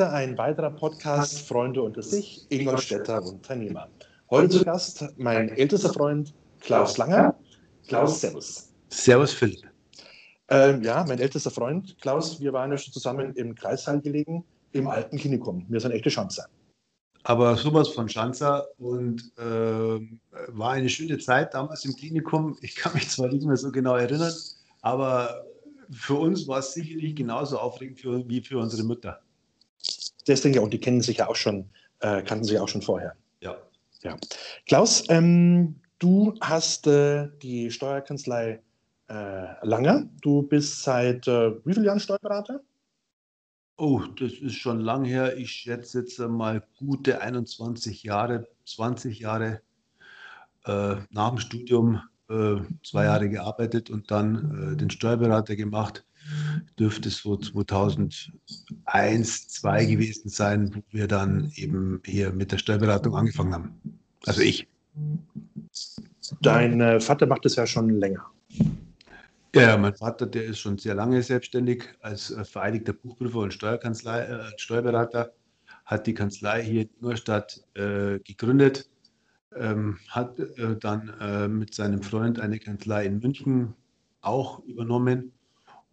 ein 0.00 0.36
weiterer 0.36 0.70
Podcast 0.70 1.40
Freunde 1.48 1.82
unter 1.82 2.02
sich, 2.02 2.46
Ingolstädter 2.50 3.22
Unternehmer. 3.22 3.88
Heute 4.30 4.58
zu 4.58 4.64
Gast 4.64 5.04
mein 5.16 5.48
ältester 5.50 5.92
Freund 5.92 6.34
Klaus 6.60 6.98
Langer. 6.98 7.34
Klaus, 7.86 8.20
Servus. 8.20 8.72
Servus, 8.90 9.32
Philipp. 9.32 9.62
Ähm, 10.48 10.82
ja, 10.82 11.04
mein 11.08 11.18
ältester 11.18 11.50
Freund 11.50 11.96
Klaus, 12.00 12.40
wir 12.40 12.52
waren 12.52 12.70
ja 12.70 12.78
schon 12.78 12.92
zusammen 12.92 13.32
im 13.34 13.54
Kreissaal 13.54 14.00
gelegen, 14.00 14.44
im 14.72 14.88
alten 14.88 15.16
Klinikum. 15.16 15.64
Wir 15.68 15.80
sind 15.80 15.92
echte 15.92 16.10
Schanzer. 16.10 16.46
Aber 17.24 17.56
sowas 17.56 17.88
von 17.88 18.08
Schanzer 18.08 18.66
und 18.78 19.32
äh, 19.38 20.00
war 20.48 20.72
eine 20.72 20.88
schöne 20.88 21.18
Zeit 21.18 21.54
damals 21.54 21.84
im 21.84 21.96
Klinikum. 21.96 22.56
Ich 22.60 22.76
kann 22.76 22.92
mich 22.94 23.08
zwar 23.08 23.28
nicht 23.28 23.46
mehr 23.46 23.56
so 23.56 23.72
genau 23.72 23.96
erinnern, 23.96 24.34
aber 24.82 25.44
für 25.90 26.14
uns 26.14 26.46
war 26.46 26.58
es 26.58 26.74
sicherlich 26.74 27.16
genauso 27.16 27.58
aufregend 27.58 28.00
für, 28.00 28.28
wie 28.28 28.40
für 28.40 28.58
unsere 28.58 28.84
Mütter. 28.84 29.20
Denke 30.28 30.48
ich, 30.50 30.58
und 30.58 30.72
die 30.72 30.80
kennen 30.80 31.00
sich 31.00 31.18
ja 31.18 31.28
auch 31.28 31.36
schon, 31.36 31.70
äh, 32.00 32.22
kannten 32.22 32.44
sich 32.44 32.58
auch 32.58 32.68
schon 32.68 32.82
vorher. 32.82 33.14
Ja. 33.40 33.56
ja. 34.02 34.16
Klaus, 34.66 35.04
ähm, 35.08 35.76
du 35.98 36.34
hast 36.40 36.86
äh, 36.86 37.28
die 37.42 37.70
Steuerkanzlei 37.70 38.60
äh, 39.08 39.66
Langer. 39.66 40.08
Du 40.22 40.42
bist 40.42 40.82
seit 40.82 41.26
äh, 41.28 41.52
wie 41.64 41.74
vielen 41.74 41.86
Jahren 41.86 42.00
Steuerberater? 42.00 42.60
Oh, 43.78 44.00
das 44.18 44.32
ist 44.32 44.54
schon 44.54 44.80
lang 44.80 45.04
her. 45.04 45.36
Ich 45.36 45.50
schätze 45.50 46.00
jetzt 46.00 46.18
mal 46.18 46.62
gute 46.78 47.20
21 47.20 48.02
Jahre, 48.02 48.48
20 48.64 49.20
Jahre 49.20 49.60
äh, 50.64 50.96
nach 51.10 51.28
dem 51.28 51.38
Studium 51.38 52.00
äh, 52.28 52.56
zwei 52.82 53.04
Jahre 53.04 53.28
gearbeitet 53.28 53.90
und 53.90 54.10
dann 54.10 54.72
äh, 54.72 54.76
den 54.76 54.90
Steuerberater 54.90 55.56
gemacht. 55.56 56.04
Dürfte 56.78 57.10
so 57.10 57.36
2001, 57.36 58.32
2002 59.48 59.84
gewesen 59.84 60.28
sein, 60.28 60.74
wo 60.74 60.82
wir 60.90 61.06
dann 61.06 61.50
eben 61.56 62.00
hier 62.04 62.32
mit 62.32 62.52
der 62.52 62.58
Steuerberatung 62.58 63.14
angefangen 63.16 63.54
haben. 63.54 63.80
Also 64.26 64.40
ich. 64.42 64.66
Dein 66.40 66.80
äh, 66.80 67.00
Vater 67.00 67.26
macht 67.26 67.44
das 67.44 67.56
ja 67.56 67.66
schon 67.66 67.90
länger. 67.90 68.24
Ja, 69.54 69.76
mein 69.76 69.94
Vater, 69.94 70.26
der 70.26 70.44
ist 70.44 70.58
schon 70.58 70.76
sehr 70.78 70.94
lange 70.94 71.22
selbstständig 71.22 71.84
als 72.00 72.30
äh, 72.30 72.44
vereidigter 72.44 72.92
Buchprüfer 72.92 73.38
und 73.38 73.54
Steuerkanzlei, 73.54 74.22
äh, 74.22 74.58
Steuerberater, 74.58 75.32
hat 75.84 76.06
die 76.06 76.14
Kanzlei 76.14 76.62
hier 76.62 76.82
in 76.82 76.90
Ingolstadt 76.98 77.64
äh, 77.74 78.18
gegründet 78.20 78.88
ähm, 79.58 79.98
hat 80.08 80.38
äh, 80.38 80.76
dann 80.76 81.12
äh, 81.20 81.48
mit 81.48 81.74
seinem 81.74 82.02
Freund 82.02 82.38
eine 82.40 82.58
Kanzlei 82.58 83.06
in 83.06 83.18
München 83.20 83.74
auch 84.20 84.60
übernommen 84.64 85.32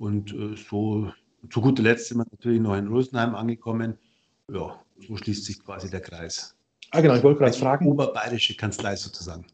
und 0.04 0.34
äh, 0.34 0.56
so 0.58 1.12
zu 1.50 1.62
guter 1.62 1.82
Letzt 1.82 2.10
sind 2.10 2.18
wir 2.18 2.26
natürlich 2.30 2.60
noch 2.60 2.76
in 2.76 2.88
Rosenheim 2.88 3.36
angekommen. 3.36 3.98
Ja, 4.52 4.78
so 5.00 5.16
schließt 5.16 5.46
sich 5.46 5.64
quasi 5.64 5.90
der 5.90 6.02
Kreis. 6.02 6.56
Ah, 6.92 7.00
genau, 7.00 7.16
ich 7.16 7.24
wollte 7.24 7.40
gerade 7.40 7.58
fragen. 7.58 7.88
Oberbayerische 7.88 8.56
Kanzlei 8.56 8.98
sozusagen. 8.98 9.46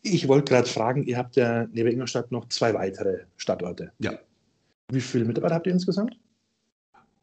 Ich 0.00 0.26
wollte 0.26 0.52
gerade 0.52 0.68
fragen, 0.68 1.04
ihr 1.04 1.18
habt 1.18 1.36
ja 1.36 1.66
neben 1.70 1.90
Ingolstadt 1.90 2.32
noch 2.32 2.48
zwei 2.48 2.72
weitere 2.72 3.24
Standorte. 3.36 3.92
Ja. 3.98 4.18
Wie 4.90 5.00
viele 5.00 5.26
Mitarbeiter 5.26 5.54
habt 5.54 5.66
ihr 5.66 5.72
insgesamt? 5.72 6.18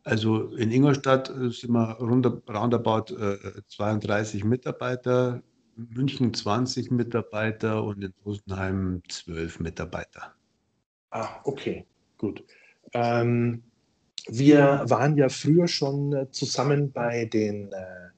Also 0.04 0.50
in 0.56 0.72
Ingolstadt 0.72 1.30
äh, 1.30 1.50
sind 1.50 1.72
wir 1.72 1.98
rund, 2.00 2.26
roundabout 2.48 3.14
äh, 3.16 3.62
32 3.70 4.44
Mitarbeiter. 4.44 5.42
München 5.76 6.34
20 6.34 6.92
Mitarbeiter 6.92 7.84
und 7.84 8.04
in 8.04 8.14
Rosenheim 8.24 9.02
12 9.08 9.60
Mitarbeiter. 9.62 10.36
Ah, 11.12 11.40
okay, 11.44 11.86
gut. 12.22 12.44
Ähm, 12.94 13.64
wir 14.28 14.84
waren 14.86 15.18
ja 15.18 15.28
früher 15.28 15.68
schon 15.68 16.14
äh, 16.14 16.32
zusammen 16.32 16.92
bei 16.92 17.26
den, 17.26 17.72
äh, 17.72 18.10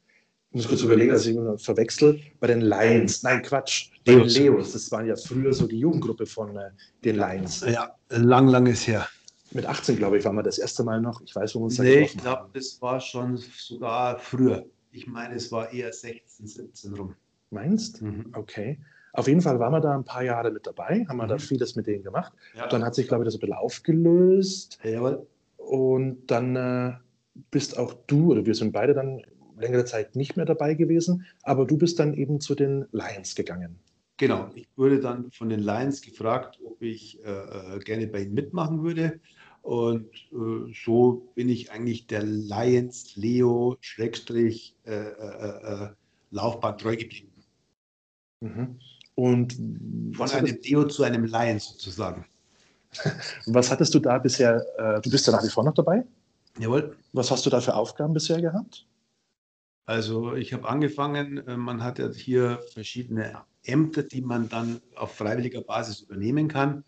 ich 0.50 0.58
muss 0.58 0.68
kurz 0.68 0.82
überlegen, 0.82 1.12
dass 1.12 1.26
ich 1.26 1.36
immer 1.36 1.58
verwechsel, 1.58 2.20
bei 2.40 2.48
den 2.48 2.62
Lions. 2.62 3.24
Nein, 3.24 3.42
Quatsch, 3.42 3.90
den 4.06 4.26
Leos. 4.26 4.74
Das 4.74 4.92
waren 4.92 5.08
ja 5.08 5.16
früher 5.16 5.54
so 5.54 5.66
die 5.66 5.80
Jugendgruppe 5.80 6.26
von 6.26 6.56
äh, 6.56 6.70
den 7.04 7.16
Lions. 7.16 7.62
Ja, 7.62 7.96
lang, 8.10 8.48
lang 8.50 8.68
ist 8.68 8.86
her. 8.88 9.08
Mit 9.52 9.66
18, 9.66 9.96
glaube 9.96 10.18
ich, 10.18 10.26
waren 10.26 10.36
wir 10.36 10.44
das 10.44 10.58
erste 10.58 10.84
Mal 10.84 11.00
noch. 11.00 11.22
Ich 11.22 11.36
weiß, 11.36 11.56
wo 11.56 11.60
wir 11.60 11.66
uns 11.66 11.80
Nee, 11.80 12.02
ich 12.02 12.18
glaube, 12.18 12.50
das 12.54 12.82
war 12.82 13.00
schon 13.00 13.38
sogar 13.38 14.20
früher. 14.20 14.66
Ich 14.92 15.08
meine, 15.08 15.36
es 15.36 15.52
war 15.52 15.72
eher 15.72 15.94
16, 15.94 16.48
17 16.48 16.94
rum. 16.96 17.16
Meinst? 17.52 18.02
Mhm. 18.02 18.34
Okay. 18.34 18.80
Auf 19.14 19.28
jeden 19.28 19.42
Fall 19.42 19.60
waren 19.60 19.72
wir 19.72 19.80
da 19.80 19.96
ein 19.96 20.04
paar 20.04 20.24
Jahre 20.24 20.52
mit 20.52 20.66
dabei, 20.66 21.06
haben 21.08 21.18
wir 21.18 21.26
mhm. 21.26 21.30
da 21.30 21.38
vieles 21.38 21.76
mit 21.76 21.86
denen 21.86 22.04
gemacht. 22.04 22.34
Ja. 22.56 22.68
Dann 22.68 22.84
hat 22.84 22.96
sich, 22.96 23.08
glaube 23.08 23.24
ich, 23.24 23.28
das 23.28 23.36
ein 23.36 23.40
bisschen 23.40 23.56
aufgelöst. 23.56 24.80
Jawohl. 24.84 25.26
Und 25.58 26.26
dann 26.28 26.56
äh, 26.56 26.94
bist 27.52 27.78
auch 27.78 27.94
du, 28.08 28.32
oder 28.32 28.46
wir 28.46 28.56
sind 28.56 28.72
beide 28.72 28.94
dann 28.94 29.22
längere 29.58 29.86
Zeit 29.86 30.16
nicht 30.16 30.36
mehr 30.36 30.46
dabei 30.46 30.74
gewesen, 30.74 31.26
aber 31.44 31.66
du 31.66 31.78
bist 31.78 32.00
dann 32.00 32.16
eben 32.16 32.42
zu 32.42 32.56
den 32.56 32.86
Lions 32.92 33.36
gegangen. 33.36 33.78
Genau, 34.18 34.50
ich 34.56 34.68
wurde 34.76 35.00
dann 35.00 35.32
von 35.32 35.50
den 35.50 35.60
Lions 35.60 36.02
gefragt, 36.02 36.60
ob 36.66 36.82
ich 36.82 37.24
äh, 37.24 37.30
äh 37.30 37.80
gerne 37.80 38.08
bei 38.08 38.22
ihnen 38.22 38.34
mitmachen 38.34 38.84
würde. 38.84 39.20
Und 39.62 40.08
äh, 40.32 40.74
so 40.74 41.32
bin 41.36 41.50
ich 41.50 41.72
eigentlich 41.72 42.08
der 42.08 42.24
Lions 42.24 43.16
Leo 43.16 43.78
Schrägstrich 43.80 44.76
äh, 44.86 44.92
äh, 44.92 45.90
Laufbahn 46.32 46.78
treu 46.78 46.98
geblieben. 46.98 47.32
Mhm. 48.42 48.80
Und 49.16 49.54
von 50.16 50.30
einem 50.32 50.62
Deo 50.62 50.88
zu 50.88 51.04
einem 51.04 51.26
Lion 51.26 51.60
sozusagen. 51.60 52.26
Was 53.46 53.72
hattest 53.72 53.94
du 53.94 54.00
da 54.00 54.18
bisher? 54.18 54.66
Äh, 54.78 55.02
du 55.02 55.10
bist 55.10 55.28
ja 55.28 55.34
nach 55.34 55.44
wie 55.44 55.50
vor 55.50 55.64
noch 55.64 55.74
dabei? 55.74 56.04
Jawohl. 56.60 56.96
Was 57.14 57.32
hast 57.32 57.46
du 57.46 57.50
da 57.50 57.62
für 57.62 57.76
Aufgaben 57.76 58.14
bisher 58.14 58.42
gehabt? 58.42 58.88
Also 59.86 60.34
ich 60.36 60.54
habe 60.54 60.68
angefangen, 60.68 61.46
äh, 61.48 61.58
man 61.58 61.84
hat 61.84 62.00
ja 62.00 62.10
hier 62.12 62.62
verschiedene 62.74 63.44
Ämter, 63.64 64.04
die 64.04 64.22
man 64.22 64.50
dann 64.50 64.82
auf 64.96 65.16
freiwilliger 65.16 65.62
Basis 65.62 66.02
übernehmen 66.02 66.48
kann. 66.48 66.84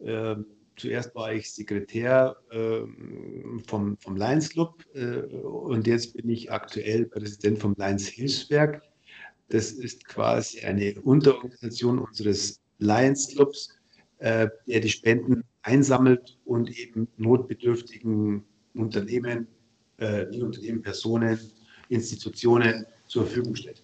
Ähm, 0.00 0.46
zuerst 0.76 1.14
war 1.14 1.32
ich 1.32 1.52
Sekretär 1.52 2.36
ähm, 2.50 3.62
vom, 3.66 3.96
vom 3.98 4.16
Lions 4.16 4.50
Club 4.50 4.84
äh, 4.94 5.18
und 5.18 5.86
jetzt 5.86 6.16
bin 6.16 6.28
ich 6.30 6.50
aktuell 6.50 7.06
Präsident 7.06 7.58
vom 7.58 7.74
Lions 7.76 8.06
Hilfswerk. 8.06 8.82
Das 9.48 9.72
ist 9.72 10.04
quasi 10.06 10.60
eine 10.60 11.00
Unterorganisation 11.00 11.98
unseres 11.98 12.60
Lions 12.78 13.28
Clubs, 13.28 13.74
äh, 14.18 14.48
der 14.66 14.80
die 14.80 14.90
Spenden 14.90 15.44
einsammelt 15.62 16.38
und 16.44 16.70
eben 16.78 17.08
notbedürftigen 17.16 18.44
Unternehmen, 18.74 19.46
äh, 19.98 20.26
die 20.30 20.42
Unternehmen, 20.42 20.82
Personen, 20.82 21.38
Institutionen 21.88 22.86
zur 23.06 23.24
Verfügung 23.24 23.54
stellt. 23.54 23.82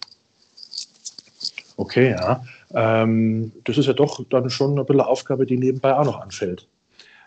Okay, 1.77 2.11
ja. 2.11 2.43
Ähm, 2.73 3.51
das 3.63 3.77
ist 3.77 3.87
ja 3.87 3.93
doch 3.93 4.23
dann 4.29 4.49
schon 4.49 4.79
ein 4.79 4.85
bisschen 4.85 5.01
Aufgabe, 5.01 5.45
die 5.45 5.57
nebenbei 5.57 5.93
auch 5.95 6.05
noch 6.05 6.19
anfällt. 6.19 6.67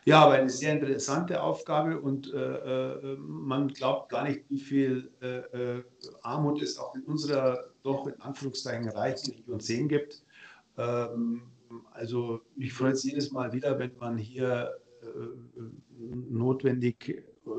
Ja, 0.09 0.25
aber 0.25 0.37
eine 0.37 0.49
sehr 0.49 0.73
interessante 0.73 1.43
Aufgabe 1.43 2.01
und 2.01 2.33
äh, 2.33 2.39
äh, 2.39 3.17
man 3.19 3.69
glaubt 3.69 4.09
gar 4.09 4.25
nicht, 4.25 4.41
wie 4.49 4.59
viel 4.59 5.11
äh, 5.21 5.27
äh, 5.27 5.83
Armut 6.23 6.63
es 6.63 6.79
auch 6.79 6.95
in 6.95 7.03
unserer 7.03 7.67
doch 7.83 8.07
in 8.07 8.19
Anführungszeichen 8.19 8.89
reichen 8.89 9.35
Region 9.35 9.61
10 9.61 9.87
gibt. 9.89 10.23
Ähm, 10.79 11.43
also 11.93 12.41
mich 12.57 12.73
freut 12.73 12.95
es 12.95 13.05
jedes 13.05 13.33
Mal 13.33 13.53
wieder, 13.53 13.79
wenn 13.79 13.91
man 13.99 14.17
hier 14.17 14.71
äh, 15.03 15.07
notwendig 16.31 17.11
äh, 17.11 17.51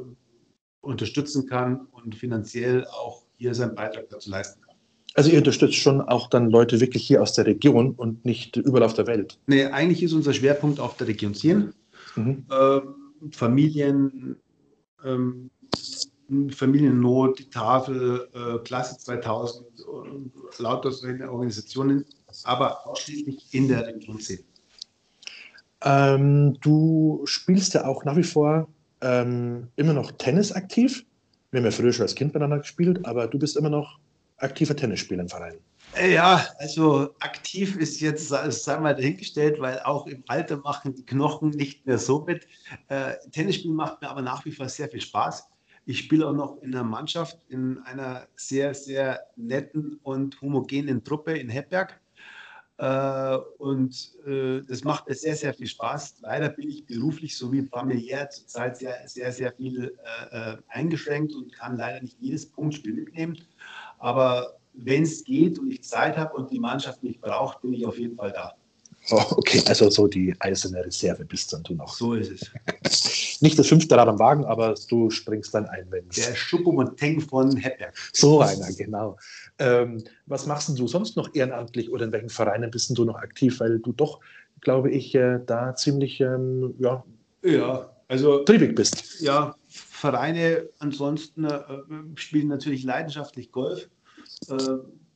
unterstützen 0.82 1.46
kann 1.46 1.86
und 1.92 2.16
finanziell 2.16 2.84
auch 2.88 3.26
hier 3.36 3.54
seinen 3.54 3.76
Beitrag 3.76 4.10
dazu 4.10 4.32
leisten 4.32 4.60
kann. 4.62 4.76
Also 5.14 5.30
ihr 5.30 5.38
unterstützt 5.38 5.76
schon 5.76 6.02
auch 6.02 6.28
dann 6.32 6.50
Leute 6.50 6.80
wirklich 6.80 7.06
hier 7.06 7.22
aus 7.22 7.34
der 7.34 7.46
Region 7.46 7.92
und 7.92 8.26
nicht 8.26 8.58
überall 8.58 8.84
auf 8.84 8.96
der 8.96 9.06
Welt? 9.06 9.38
Nee, 9.46 9.66
eigentlich 9.66 10.02
ist 10.02 10.14
unser 10.14 10.34
Schwerpunkt 10.34 10.80
auf 10.80 10.98
der 10.98 11.08
Region 11.08 11.36
10 11.36 11.74
mhm. 12.16 12.46
äh, 12.50 12.82
Familien, 13.32 14.38
ähm, 15.04 15.50
Familiennot, 16.52 17.40
die 17.40 17.50
Tafel, 17.50 18.30
äh, 18.34 18.60
Klasse 18.60 18.98
2000, 18.98 19.66
äh, 19.80 20.62
lauter 20.62 20.92
solche 20.92 21.30
Organisationen, 21.32 22.06
aber 22.44 22.86
ausschließlich 22.88 23.48
in 23.52 23.68
der 23.68 23.88
Region 23.88 24.20
10. 24.20 24.40
Ähm, 25.82 26.58
du 26.62 27.22
spielst 27.26 27.74
ja 27.74 27.86
auch 27.86 28.04
nach 28.04 28.18
wie 28.18 28.24
vor 28.24 28.68
ähm, 29.02 29.68
immer 29.76 29.94
noch 29.94 30.12
Tennis 30.14 30.52
aktiv. 30.52 31.06
Wir 31.52 31.60
haben 31.60 31.66
ja 31.66 31.72
früher 31.72 31.94
schon 31.94 32.04
als 32.04 32.16
Kind 32.16 32.34
miteinander 32.34 32.60
gespielt, 32.60 33.06
aber 33.06 33.28
du 33.28 33.40
bist 33.40 33.58
immer 33.58 33.70
noch 33.70 34.00
aktiver 34.38 34.76
Tennisspieler 34.76 35.24
im 35.24 35.30
Verein. 35.30 35.56
Ja, 35.98 36.48
also 36.60 37.16
aktiv 37.20 37.76
ist 37.76 38.00
jetzt, 38.00 38.30
sagen 38.30 38.84
wir 38.84 38.94
dahingestellt, 38.94 39.60
weil 39.60 39.80
auch 39.80 40.08
im 40.08 40.24
Alter 40.28 40.58
machen 40.58 40.94
die 40.96 41.06
Knochen 41.06 41.50
nicht 41.50 41.86
mehr 41.86 41.98
so 41.98 42.24
mit. 42.26 42.48
Äh, 42.88 43.16
Tennisspielen 43.32 43.76
macht 43.76 44.02
mir 44.02 44.10
aber 44.10 44.22
nach 44.22 44.46
wie 44.46 44.52
vor 44.52 44.70
sehr 44.70 44.88
viel 44.88 45.02
Spaß. 45.02 45.48
Ich 45.86 46.00
spiele 46.00 46.28
auch 46.28 46.34
noch 46.34 46.62
in 46.62 46.74
einer 46.74 46.84
Mannschaft, 46.84 47.40
in 47.50 47.80
einer 47.80 48.28
sehr, 48.36 48.74
sehr 48.76 49.22
netten 49.36 50.00
und 50.04 50.40
homogenen 50.42 51.04
Truppe 51.04 51.38
in 51.38 51.50
Heppberg. 51.50 52.00
Äh, 52.78 53.38
und 53.58 54.12
äh, 54.26 54.62
das 54.62 54.84
macht 54.84 55.10
mir 55.10 55.16
sehr, 55.16 55.36
sehr 55.36 55.54
viel 55.54 55.68
Spaß. 55.68 56.22
Leider 56.22 56.50
bin 56.50 56.70
ich 56.70 56.86
beruflich 56.86 57.36
sowie 57.36 57.64
familiär 57.64 58.30
zurzeit 58.30 58.78
sehr, 58.78 58.96
sehr, 59.08 59.34
sehr 59.34 59.52
viel 59.54 59.98
äh, 60.32 60.56
eingeschränkt 60.68 61.34
und 61.34 61.52
kann 61.52 61.78
leider 61.78 62.02
nicht 62.02 62.18
jedes 62.22 62.50
Punktspiel 62.50 62.94
mitnehmen. 62.94 63.38
Aber 63.98 64.59
wenn 64.74 65.04
es 65.04 65.24
geht 65.24 65.60
und 65.60 65.72
ich 65.72 65.84
Zeit 65.84 66.18
habe 66.18 66.36
und 66.36 66.52
die 66.52 66.60
Mannschaft 66.60 67.04
mich 67.04 67.20
braucht, 67.20 67.62
bin 67.62 67.74
ich 67.74 67.86
auf 67.86 67.98
jeden 67.98 68.16
Fall 68.16 68.32
da. 68.32 68.54
Oh, 69.12 69.24
okay, 69.38 69.64
also 69.66 69.90
so 69.90 70.08
die 70.08 70.36
eiserne 70.40 70.86
Reserve 70.86 71.26
bist 71.26 71.52
dann 71.54 71.64
du 71.64 71.74
noch. 71.74 71.96
So 71.96 72.14
ist 72.14 72.32
es. 72.32 73.40
Nicht 73.42 73.58
das 73.58 73.68
fünfte 73.68 73.96
Rad 73.96 74.08
am 74.08 74.20
Wagen, 74.20 74.46
aber 74.46 74.76
du 74.90 75.10
springst 75.10 75.54
dann 75.54 75.66
ein, 75.68 75.88
wenn 75.90 76.08
Der 76.10 76.36
Schuppomonteng 76.36 77.22
von 77.22 77.56
Hepberg. 77.56 77.96
So 78.14 78.42
einer, 78.42 78.72
genau. 78.74 79.18
Ähm, 79.58 80.04
was 80.26 80.46
machst 80.46 80.78
du 80.78 80.88
sonst 80.88 81.16
noch 81.16 81.34
ehrenamtlich 81.34 81.90
oder 81.90 82.06
in 82.06 82.12
welchen 82.12 82.30
Vereinen 82.30 82.70
bist 82.70 82.96
du 82.96 83.06
noch 83.06 83.16
aktiv? 83.16 83.60
Weil 83.62 83.80
du 83.80 83.94
doch, 83.94 84.20
glaube 84.62 84.92
ich, 84.92 85.16
äh, 85.16 85.40
da 85.46 85.74
ziemlich 85.76 86.20
ähm, 86.20 86.76
ja, 86.80 87.04
ja, 87.44 87.90
also, 88.10 88.44
triebig 88.44 88.76
bist. 88.76 89.22
Ja, 89.22 89.56
Vereine 89.68 90.68
ansonsten 90.80 91.46
äh, 91.46 91.62
spielen 92.16 92.48
natürlich 92.48 92.84
leidenschaftlich 92.84 93.52
Golf. 93.52 93.88
Äh, 94.48 94.56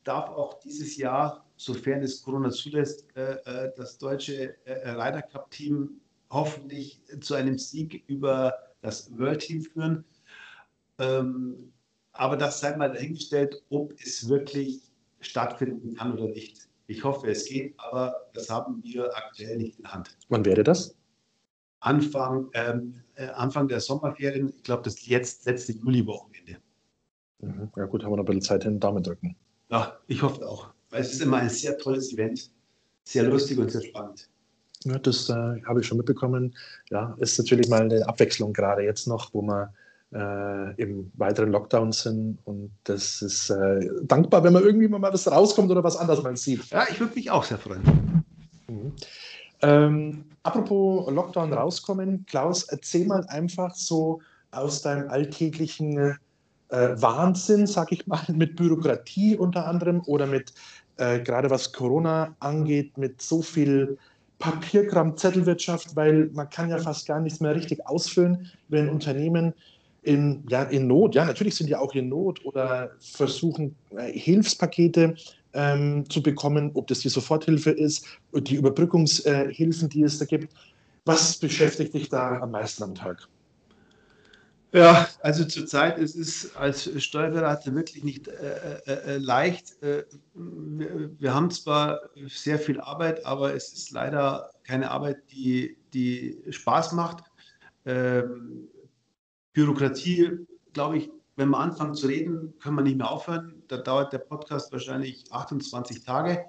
darf 0.04 0.28
auch 0.28 0.60
dieses 0.60 0.96
Jahr 0.96 1.44
sofern 1.56 2.02
es 2.02 2.22
Corona 2.22 2.50
zulässt, 2.50 3.06
äh, 3.16 3.34
äh, 3.44 3.72
das 3.76 3.98
deutsche 3.98 4.56
äh, 4.66 4.90
Ryder 4.90 5.22
Cup 5.22 5.50
Team 5.50 6.00
hoffentlich 6.30 7.00
zu 7.20 7.34
einem 7.34 7.58
Sieg 7.58 8.04
über 8.08 8.52
das 8.82 9.16
World 9.16 9.40
Team 9.40 9.62
führen. 9.62 10.04
Ähm, 10.98 11.72
aber 12.12 12.36
das 12.36 12.60
sei 12.60 12.76
mal 12.76 12.92
dahingestellt, 12.92 13.62
ob 13.70 13.92
es 14.00 14.28
wirklich 14.28 14.82
stattfinden 15.20 15.94
kann 15.94 16.12
oder 16.12 16.28
nicht. 16.28 16.68
Ich 16.86 17.02
hoffe, 17.02 17.30
es 17.30 17.46
geht, 17.46 17.74
aber 17.78 18.28
das 18.34 18.50
haben 18.50 18.82
wir 18.84 19.16
aktuell 19.16 19.56
nicht 19.56 19.76
in 19.78 19.84
der 19.84 19.94
Hand. 19.94 20.16
Wann 20.28 20.44
wäre 20.44 20.62
das? 20.62 20.94
Anfang, 21.80 22.50
ähm, 22.52 23.02
Anfang 23.34 23.68
der 23.68 23.80
Sommerferien, 23.80 24.52
ich 24.54 24.62
glaube, 24.62 24.82
das 24.82 25.06
jetzt 25.06 25.46
letzte 25.46 25.72
Juli-Wochenende. 25.72 26.33
Mhm. 27.46 27.70
Ja, 27.76 27.84
gut, 27.86 28.02
haben 28.02 28.12
wir 28.12 28.16
noch 28.16 28.24
ein 28.24 28.26
bisschen 28.26 28.42
Zeit 28.42 28.64
hin, 28.64 28.80
Daumen 28.80 29.02
drücken. 29.02 29.36
Ja, 29.70 29.98
ich 30.06 30.22
hoffe 30.22 30.46
auch 30.48 30.74
weil 30.94 31.00
es 31.00 31.12
ist 31.12 31.22
immer 31.22 31.38
ein 31.38 31.50
sehr 31.50 31.76
tolles 31.76 32.12
Event, 32.12 32.50
sehr 33.02 33.24
lustig 33.24 33.58
und 33.58 33.70
sehr 33.70 33.82
spannend. 33.82 34.28
Ja, 34.84 34.96
das 34.96 35.28
äh, 35.28 35.60
habe 35.66 35.80
ich 35.80 35.86
schon 35.86 35.98
mitbekommen. 35.98 36.54
Ja, 36.88 37.16
ist 37.18 37.36
natürlich 37.36 37.68
mal 37.68 37.82
eine 37.82 38.06
Abwechslung 38.06 38.52
gerade 38.52 38.82
jetzt 38.82 39.08
noch, 39.08 39.34
wo 39.34 39.42
wir 39.42 39.72
äh, 40.12 40.80
im 40.80 41.10
weiteren 41.14 41.50
Lockdown 41.50 41.90
sind. 41.90 42.38
Und 42.44 42.70
das 42.84 43.22
ist 43.22 43.50
äh, 43.50 43.90
dankbar, 44.02 44.44
wenn 44.44 44.52
man 44.52 44.62
irgendwie 44.62 44.86
mal 44.86 45.02
was 45.02 45.28
rauskommt 45.28 45.68
oder 45.72 45.82
was 45.82 45.96
anderes 45.96 46.22
mal 46.22 46.36
sieht. 46.36 46.64
Ja, 46.66 46.86
ich 46.88 47.00
würde 47.00 47.16
mich 47.16 47.28
auch 47.28 47.42
sehr 47.42 47.58
freuen. 47.58 48.24
Mhm. 48.68 48.92
Ähm, 49.62 50.24
apropos 50.44 51.12
Lockdown 51.12 51.52
rauskommen, 51.52 52.24
Klaus, 52.26 52.64
erzähl 52.64 53.06
mal 53.06 53.24
einfach 53.26 53.74
so 53.74 54.20
aus 54.52 54.82
deinem 54.82 55.08
alltäglichen 55.08 56.16
äh, 56.68 56.90
Wahnsinn, 56.96 57.66
sag 57.66 57.92
ich 57.92 58.06
mal, 58.06 58.22
mit 58.32 58.56
Bürokratie 58.56 59.36
unter 59.36 59.66
anderem 59.66 60.02
oder 60.06 60.26
mit 60.26 60.52
äh, 60.96 61.20
gerade 61.20 61.50
was 61.50 61.72
Corona 61.72 62.34
angeht, 62.40 62.96
mit 62.98 63.20
so 63.20 63.42
viel 63.42 63.98
Papierkram, 64.38 65.16
Zettelwirtschaft, 65.16 65.96
weil 65.96 66.30
man 66.32 66.50
kann 66.50 66.68
ja 66.68 66.78
fast 66.78 67.06
gar 67.06 67.20
nichts 67.20 67.40
mehr 67.40 67.54
richtig 67.54 67.86
ausfüllen, 67.86 68.50
wenn 68.68 68.88
Unternehmen 68.88 69.54
in, 70.02 70.44
ja, 70.48 70.64
in 70.64 70.86
Not, 70.86 71.14
ja, 71.14 71.24
natürlich 71.24 71.54
sind 71.54 71.68
die 71.68 71.76
auch 71.76 71.94
in 71.94 72.08
Not 72.08 72.44
oder 72.44 72.90
versuchen, 73.00 73.74
äh, 73.96 74.12
Hilfspakete 74.12 75.14
ähm, 75.54 76.08
zu 76.10 76.22
bekommen, 76.22 76.70
ob 76.74 76.88
das 76.88 77.00
die 77.00 77.08
Soforthilfe 77.08 77.70
ist, 77.70 78.06
die 78.32 78.56
Überbrückungshilfen, 78.56 79.88
die 79.88 80.02
es 80.02 80.18
da 80.18 80.26
gibt. 80.26 80.52
Was 81.06 81.38
beschäftigt 81.38 81.94
dich 81.94 82.08
da 82.08 82.40
am 82.40 82.50
meisten 82.50 82.82
am 82.82 82.94
Tag? 82.94 83.28
Ja, 84.74 85.06
also 85.20 85.44
zurzeit 85.44 85.98
ist 85.98 86.16
es 86.16 86.56
als 86.56 86.90
Steuerberater 87.00 87.72
wirklich 87.76 88.02
nicht 88.02 88.26
äh, 88.26 88.80
äh, 88.86 89.14
äh, 89.14 89.18
leicht. 89.18 89.80
Äh, 89.84 90.02
wir, 90.34 91.10
wir, 91.16 91.32
haben 91.32 91.48
zwar 91.52 92.00
sehr 92.26 92.58
viel 92.58 92.80
Arbeit, 92.80 93.24
aber 93.24 93.54
es 93.54 93.72
ist 93.72 93.92
leider 93.92 94.50
keine 94.64 94.90
Arbeit, 94.90 95.30
die, 95.30 95.76
die 95.92 96.42
Spaß 96.50 96.90
macht. 96.90 97.22
Ähm, 97.86 98.66
Bürokratie, 99.52 100.44
glaube 100.72 100.98
ich, 100.98 101.10
wenn 101.36 101.50
wir 101.50 101.58
anfangen 101.58 101.94
zu 101.94 102.08
reden, 102.08 102.54
können 102.58 102.74
wir 102.74 102.82
nicht 102.82 102.98
mehr 102.98 103.12
aufhören. 103.12 103.62
Da 103.68 103.76
dauert 103.76 104.12
der 104.12 104.18
Podcast 104.18 104.72
wahrscheinlich 104.72 105.30
28 105.30 106.04
Tage. 106.04 106.46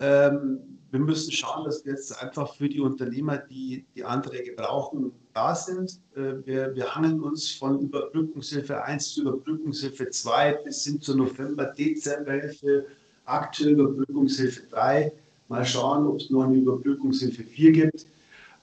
Ähm, 0.00 0.60
wir 0.90 1.00
müssen 1.00 1.32
schauen, 1.32 1.64
dass 1.64 1.84
wir 1.84 1.92
jetzt 1.92 2.22
einfach 2.22 2.54
für 2.54 2.68
die 2.68 2.80
Unternehmer, 2.80 3.38
die 3.38 3.84
die 3.94 4.04
Anträge 4.04 4.52
brauchen, 4.52 5.12
da 5.32 5.54
sind. 5.54 5.98
Äh, 6.14 6.46
wir, 6.46 6.74
wir 6.74 6.94
hangeln 6.94 7.20
uns 7.20 7.50
von 7.50 7.80
Überbrückungshilfe 7.80 8.82
1 8.82 9.14
zu 9.14 9.22
Überbrückungshilfe 9.22 10.08
2 10.08 10.52
bis 10.64 10.84
hin 10.84 11.00
zur 11.00 11.16
November-Dezemberhilfe, 11.16 12.86
aktuell 13.24 13.72
Überbrückungshilfe 13.72 14.62
3. 14.70 15.12
Mal 15.48 15.64
schauen, 15.64 16.06
ob 16.06 16.20
es 16.20 16.30
noch 16.30 16.44
eine 16.44 16.56
Überbrückungshilfe 16.56 17.42
4 17.42 17.72
gibt. 17.72 18.06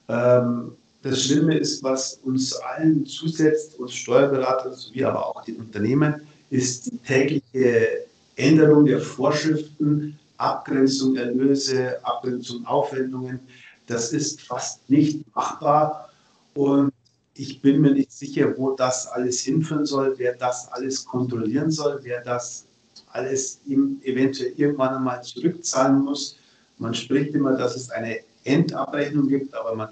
Ähm, 0.08 0.72
das 1.02 1.24
Schlimme 1.24 1.58
ist, 1.58 1.82
was 1.82 2.14
uns 2.24 2.54
allen 2.54 3.04
zusetzt, 3.04 3.78
uns 3.78 3.92
Steuerberatern 3.92 4.72
sowie 4.72 5.04
aber 5.04 5.26
auch 5.26 5.44
den 5.44 5.56
Unternehmen, 5.56 6.22
ist 6.50 6.86
die 6.86 6.98
tägliche 6.98 8.06
Änderung 8.36 8.86
der 8.86 9.00
Vorschriften, 9.00 10.18
Abgrenzung 10.42 11.14
Erlöse, 11.16 12.04
Abgrenzung 12.04 12.66
Aufwendungen. 12.66 13.40
Das 13.86 14.12
ist 14.12 14.42
fast 14.42 14.88
nicht 14.90 15.24
machbar. 15.36 16.10
Und 16.54 16.92
ich 17.34 17.62
bin 17.62 17.80
mir 17.80 17.92
nicht 17.92 18.12
sicher, 18.12 18.56
wo 18.58 18.72
das 18.72 19.06
alles 19.06 19.40
hinführen 19.40 19.86
soll, 19.86 20.14
wer 20.18 20.34
das 20.34 20.70
alles 20.72 21.04
kontrollieren 21.04 21.70
soll, 21.70 22.00
wer 22.02 22.22
das 22.22 22.66
alles 23.12 23.60
ihm 23.66 24.00
eventuell 24.02 24.52
irgendwann 24.56 24.96
einmal 24.96 25.22
zurückzahlen 25.22 26.00
muss. 26.00 26.36
Man 26.78 26.94
spricht 26.94 27.34
immer, 27.34 27.56
dass 27.56 27.76
es 27.76 27.90
eine 27.90 28.18
Endabrechnung 28.44 29.28
gibt, 29.28 29.54
aber 29.54 29.74
man, 29.74 29.88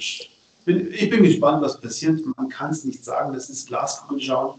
bin, 0.64 0.92
ich 0.92 1.08
bin 1.08 1.22
gespannt, 1.22 1.62
was 1.62 1.80
passiert. 1.80 2.20
Man 2.36 2.48
kann 2.48 2.72
es 2.72 2.84
nicht 2.84 3.04
sagen, 3.04 3.32
das 3.32 3.48
ist 3.48 3.68
Glaskugel 3.68 4.20
schauen 4.20 4.58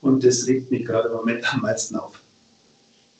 und 0.00 0.22
das 0.22 0.46
regt 0.46 0.70
mich 0.70 0.84
gerade 0.84 1.08
im 1.08 1.16
Moment 1.16 1.52
am 1.52 1.62
meisten 1.62 1.96
auf. 1.96 2.23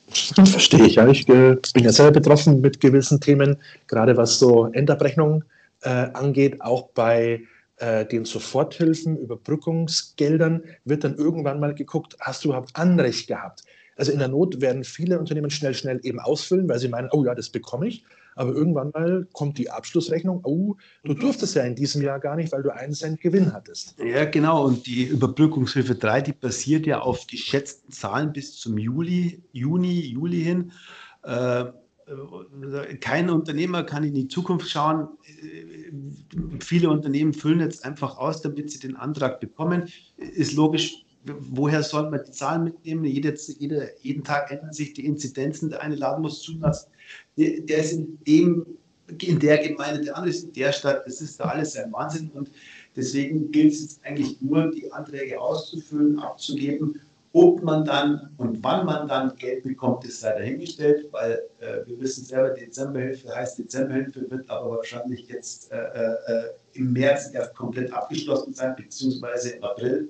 Verstehe 0.44 0.86
ich. 0.86 0.96
Ja. 0.96 1.08
Ich 1.08 1.28
äh, 1.28 1.56
bin 1.72 1.84
ja 1.84 1.92
selber 1.92 2.12
betroffen 2.12 2.60
mit 2.60 2.80
gewissen 2.80 3.20
Themen, 3.20 3.56
gerade 3.86 4.16
was 4.16 4.38
so 4.38 4.66
Endabrechnung 4.66 5.44
äh, 5.82 5.88
angeht, 5.88 6.60
auch 6.60 6.88
bei 6.90 7.42
äh, 7.76 8.06
den 8.06 8.24
Soforthilfen, 8.24 9.18
Überbrückungsgeldern 9.18 10.62
wird 10.84 11.04
dann 11.04 11.16
irgendwann 11.16 11.60
mal 11.60 11.74
geguckt, 11.74 12.16
hast 12.20 12.44
du 12.44 12.48
überhaupt 12.48 12.70
Anrecht 12.74 13.26
gehabt? 13.26 13.62
Also 13.96 14.12
in 14.12 14.18
der 14.18 14.28
Not 14.28 14.60
werden 14.60 14.84
viele 14.84 15.18
Unternehmen 15.18 15.50
schnell, 15.50 15.74
schnell 15.74 16.00
eben 16.02 16.20
ausfüllen, 16.20 16.68
weil 16.68 16.78
sie 16.78 16.88
meinen, 16.88 17.08
oh 17.12 17.24
ja, 17.24 17.34
das 17.34 17.48
bekomme 17.50 17.88
ich. 17.88 18.04
Aber 18.36 18.52
irgendwann 18.52 18.90
mal 18.92 19.26
kommt 19.32 19.58
die 19.58 19.70
Abschlussrechnung, 19.70 20.40
oh, 20.44 20.76
du 21.04 21.14
durftest 21.14 21.54
ja 21.54 21.62
in 21.64 21.74
diesem 21.74 22.02
Jahr 22.02 22.20
gar 22.20 22.36
nicht, 22.36 22.52
weil 22.52 22.62
du 22.62 22.74
einen 22.74 22.92
Cent 22.92 23.20
Gewinn 23.20 23.52
hattest. 23.52 23.96
Ja, 23.98 24.24
genau. 24.24 24.64
Und 24.64 24.86
die 24.86 25.04
Überbrückungshilfe 25.04 25.94
3, 25.94 26.20
die 26.22 26.32
basiert 26.32 26.86
ja 26.86 27.00
auf 27.00 27.26
geschätzten 27.26 27.92
Zahlen 27.92 28.32
bis 28.32 28.56
zum 28.56 28.78
Juli, 28.78 29.42
Juni, 29.52 30.00
Juli 30.00 30.42
hin. 30.42 30.72
Äh, 31.22 31.66
kein 33.00 33.30
Unternehmer 33.30 33.82
kann 33.82 34.04
in 34.04 34.14
die 34.14 34.28
Zukunft 34.28 34.68
schauen. 34.68 35.08
Viele 36.60 36.90
Unternehmen 36.90 37.32
füllen 37.32 37.60
jetzt 37.60 37.84
einfach 37.84 38.18
aus, 38.18 38.42
damit 38.42 38.70
sie 38.70 38.78
den 38.78 38.96
Antrag 38.96 39.40
bekommen. 39.40 39.88
Ist 40.16 40.54
logisch, 40.54 41.04
woher 41.24 41.82
soll 41.82 42.10
man 42.10 42.22
die 42.24 42.30
Zahlen 42.30 42.64
mitnehmen? 42.64 43.04
Jede, 43.04 43.34
jede, 43.58 43.90
jeden 44.00 44.24
Tag 44.24 44.50
ändern 44.50 44.72
sich 44.72 44.92
die 44.92 45.06
Inzidenzen. 45.06 45.70
Der 45.70 45.82
eine 45.82 45.94
Laden 45.94 46.22
muss 46.22 46.42
zulassen. 46.42 46.90
Der, 47.36 47.60
der 47.60 47.78
ist 47.78 47.92
in, 47.92 48.18
dem, 48.26 48.66
in 49.20 49.38
der 49.38 49.58
Gemeinde, 49.58 50.04
der 50.04 50.16
andere 50.16 50.30
ist 50.30 50.44
in 50.44 50.52
der 50.52 50.72
Stadt. 50.72 51.06
Das 51.06 51.20
ist 51.20 51.40
da 51.40 51.44
alles 51.44 51.76
ein 51.76 51.92
Wahnsinn. 51.92 52.30
Und 52.34 52.50
deswegen 52.96 53.50
gilt 53.50 53.72
es 53.72 53.80
jetzt 53.82 54.04
eigentlich 54.04 54.40
nur, 54.40 54.70
die 54.70 54.90
Anträge 54.92 55.40
auszufüllen, 55.40 56.18
abzugeben 56.18 57.00
ob 57.34 57.64
man 57.64 57.84
dann 57.84 58.30
und 58.36 58.62
wann 58.62 58.86
man 58.86 59.08
dann 59.08 59.34
Geld 59.34 59.64
bekommt, 59.64 60.04
ist 60.04 60.20
sei 60.20 60.38
dahingestellt, 60.38 61.08
weil 61.10 61.42
äh, 61.58 61.84
wir 61.84 62.00
wissen 62.00 62.24
selber, 62.24 62.50
Dezemberhilfe 62.50 63.34
heißt 63.34 63.58
Dezemberhilfe, 63.58 64.30
wird 64.30 64.48
aber 64.48 64.76
wahrscheinlich 64.76 65.26
jetzt 65.26 65.72
äh, 65.72 65.78
äh, 65.78 66.50
im 66.74 66.92
März 66.92 67.34
erst 67.34 67.52
komplett 67.56 67.92
abgeschlossen 67.92 68.54
sein, 68.54 68.76
beziehungsweise 68.76 69.50
im 69.50 69.64
April. 69.64 70.08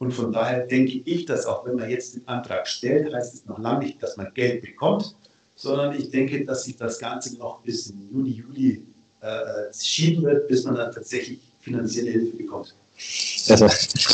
Und 0.00 0.12
von 0.12 0.32
daher 0.32 0.66
denke 0.66 1.02
ich, 1.04 1.26
dass 1.26 1.44
auch 1.44 1.66
wenn 1.66 1.76
man 1.76 1.90
jetzt 1.90 2.16
den 2.16 2.26
Antrag 2.26 2.66
stellt, 2.66 3.12
heißt 3.12 3.34
es 3.34 3.44
noch 3.44 3.58
lange 3.58 3.84
nicht, 3.84 4.02
dass 4.02 4.16
man 4.16 4.32
Geld 4.32 4.62
bekommt, 4.62 5.14
sondern 5.56 5.94
ich 5.94 6.10
denke, 6.10 6.42
dass 6.46 6.64
sich 6.64 6.76
das 6.76 6.98
Ganze 6.98 7.36
noch 7.36 7.60
bis 7.60 7.92
Juni, 8.10 8.30
Juli 8.30 8.82
äh, 9.20 9.72
schieben 9.78 10.24
wird, 10.24 10.48
bis 10.48 10.64
man 10.64 10.76
dann 10.76 10.90
tatsächlich 10.90 11.40
finanzielle 11.60 12.12
Hilfe 12.12 12.34
bekommt. 12.34 12.74
Also, 13.50 13.68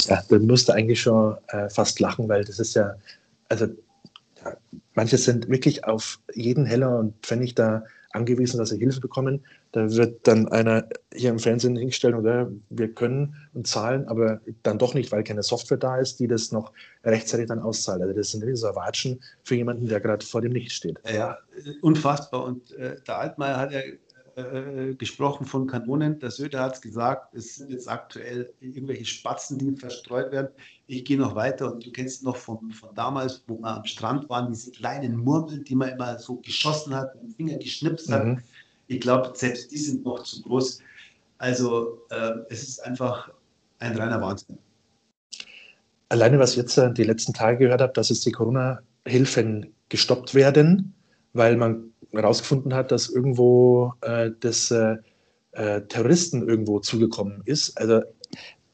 ja, 0.09 0.23
du 0.28 0.40
musst 0.40 0.69
eigentlich 0.73 1.00
schon 1.00 1.37
äh, 1.49 1.69
fast 1.71 2.00
lachen, 2.00 2.28
weil 2.28 2.45
das 2.45 2.59
ist 2.59 2.75
ja, 2.75 2.97
also 3.49 3.66
ja, 4.45 4.57
manche 4.95 5.19
sind 5.19 5.49
wirklich 5.49 5.85
auf 5.85 6.19
jeden 6.35 6.66
Heller 6.66 6.99
und 6.99 7.14
Pfennig 7.23 7.55
da 7.55 7.85
angewiesen, 8.12 8.58
dass 8.58 8.70
sie 8.70 8.78
Hilfe 8.78 9.00
bekommen. 9.00 9.44
Da 9.72 9.90
wird 9.90 10.26
dann 10.26 10.48
einer 10.48 10.88
hier 11.12 11.30
im 11.30 11.38
Fernsehen 11.38 11.76
hingestellt 11.76 12.14
und 12.14 12.25
sagt, 12.25 12.50
wir 12.70 12.92
können 12.92 13.36
und 13.54 13.66
zahlen, 13.66 14.08
aber 14.08 14.40
dann 14.62 14.78
doch 14.78 14.94
nicht, 14.94 15.12
weil 15.12 15.25
keine 15.25 15.42
Software 15.42 15.78
da 15.78 15.98
ist, 15.98 16.18
die 16.20 16.28
das 16.28 16.52
noch 16.52 16.72
rechtzeitig 17.04 17.46
dann 17.46 17.60
auszahlt. 17.60 18.02
Also 18.02 18.14
das 18.14 18.30
sind 18.30 18.42
riesige 18.42 18.75
Watschen 18.75 19.20
für 19.42 19.54
jemanden, 19.54 19.86
der 19.88 20.00
gerade 20.00 20.25
vor 20.25 20.40
dem 20.40 20.52
Nichts 20.52 20.75
steht. 20.75 20.98
Ja, 21.12 21.38
unfassbar. 21.82 22.44
Und 22.44 22.72
äh, 22.72 22.96
der 23.06 23.18
Altmaier 23.18 23.56
hat 23.58 23.72
ja 23.72 23.80
äh, 24.37 24.95
gesprochen 24.95 25.47
von 25.47 25.66
Kanonen. 25.66 26.19
Der 26.19 26.31
Söder 26.31 26.61
hat 26.61 26.75
es 26.75 26.81
gesagt, 26.83 27.35
es 27.35 27.57
sind 27.57 27.71
jetzt 27.71 27.88
aktuell 27.88 28.52
irgendwelche 28.61 29.07
Spatzen, 29.07 29.59
die 29.59 29.75
verstreut 29.75 30.31
werden. 30.31 30.49
Ich 30.87 31.07
gehe 31.07 31.16
noch 31.16 31.35
weiter 31.35 31.73
und 31.73 31.87
du 31.87 31.90
kennst 31.90 32.23
noch 32.23 32.37
von, 32.37 32.71
von 32.71 32.95
damals, 32.95 33.43
wo 33.47 33.59
wir 33.59 33.78
am 33.78 33.85
Strand 33.87 34.28
waren, 34.28 34.52
diese 34.52 34.73
kleinen 34.73 35.16
Murmeln, 35.16 35.64
die 35.64 35.75
man 35.75 35.88
immer 35.88 36.19
so 36.19 36.37
geschossen 36.37 36.95
hat, 36.95 37.14
mit 37.14 37.25
dem 37.25 37.35
Finger 37.35 37.57
geschnipst 37.57 38.12
hat. 38.12 38.25
Mhm. 38.26 38.43
Ich 38.88 39.00
glaube, 39.00 39.33
selbst 39.35 39.73
die 39.73 39.78
sind 39.78 40.05
noch 40.05 40.23
zu 40.23 40.43
groß. 40.43 40.81
Also 41.38 42.02
äh, 42.11 42.33
es 42.50 42.62
ist 42.62 42.85
einfach 42.85 43.31
ein 43.78 43.97
reiner 43.97 44.21
Wahnsinn. 44.21 44.59
Alleine, 46.11 46.38
was 46.38 46.50
ich 46.50 46.59
jetzt 46.59 46.76
äh, 46.76 46.93
die 46.93 47.05
letzten 47.05 47.33
Tage 47.33 47.57
gehört 47.57 47.81
habe, 47.81 47.95
dass 47.95 48.11
es 48.11 48.21
die 48.21 48.33
Corona-Hilfen 48.33 49.73
gestoppt 49.88 50.35
werden, 50.35 50.95
weil 51.37 51.57
man 51.57 51.93
herausgefunden 52.12 52.75
hat, 52.75 52.90
dass 52.93 53.09
irgendwo 53.09 53.93
äh, 54.00 54.31
das 54.40 54.71
äh, 54.71 54.97
äh, 55.52 55.83
Terroristen 55.83 56.49
irgendwo 56.49 56.81
zugekommen 56.81 57.43
ist. 57.45 57.76
Also 57.78 58.02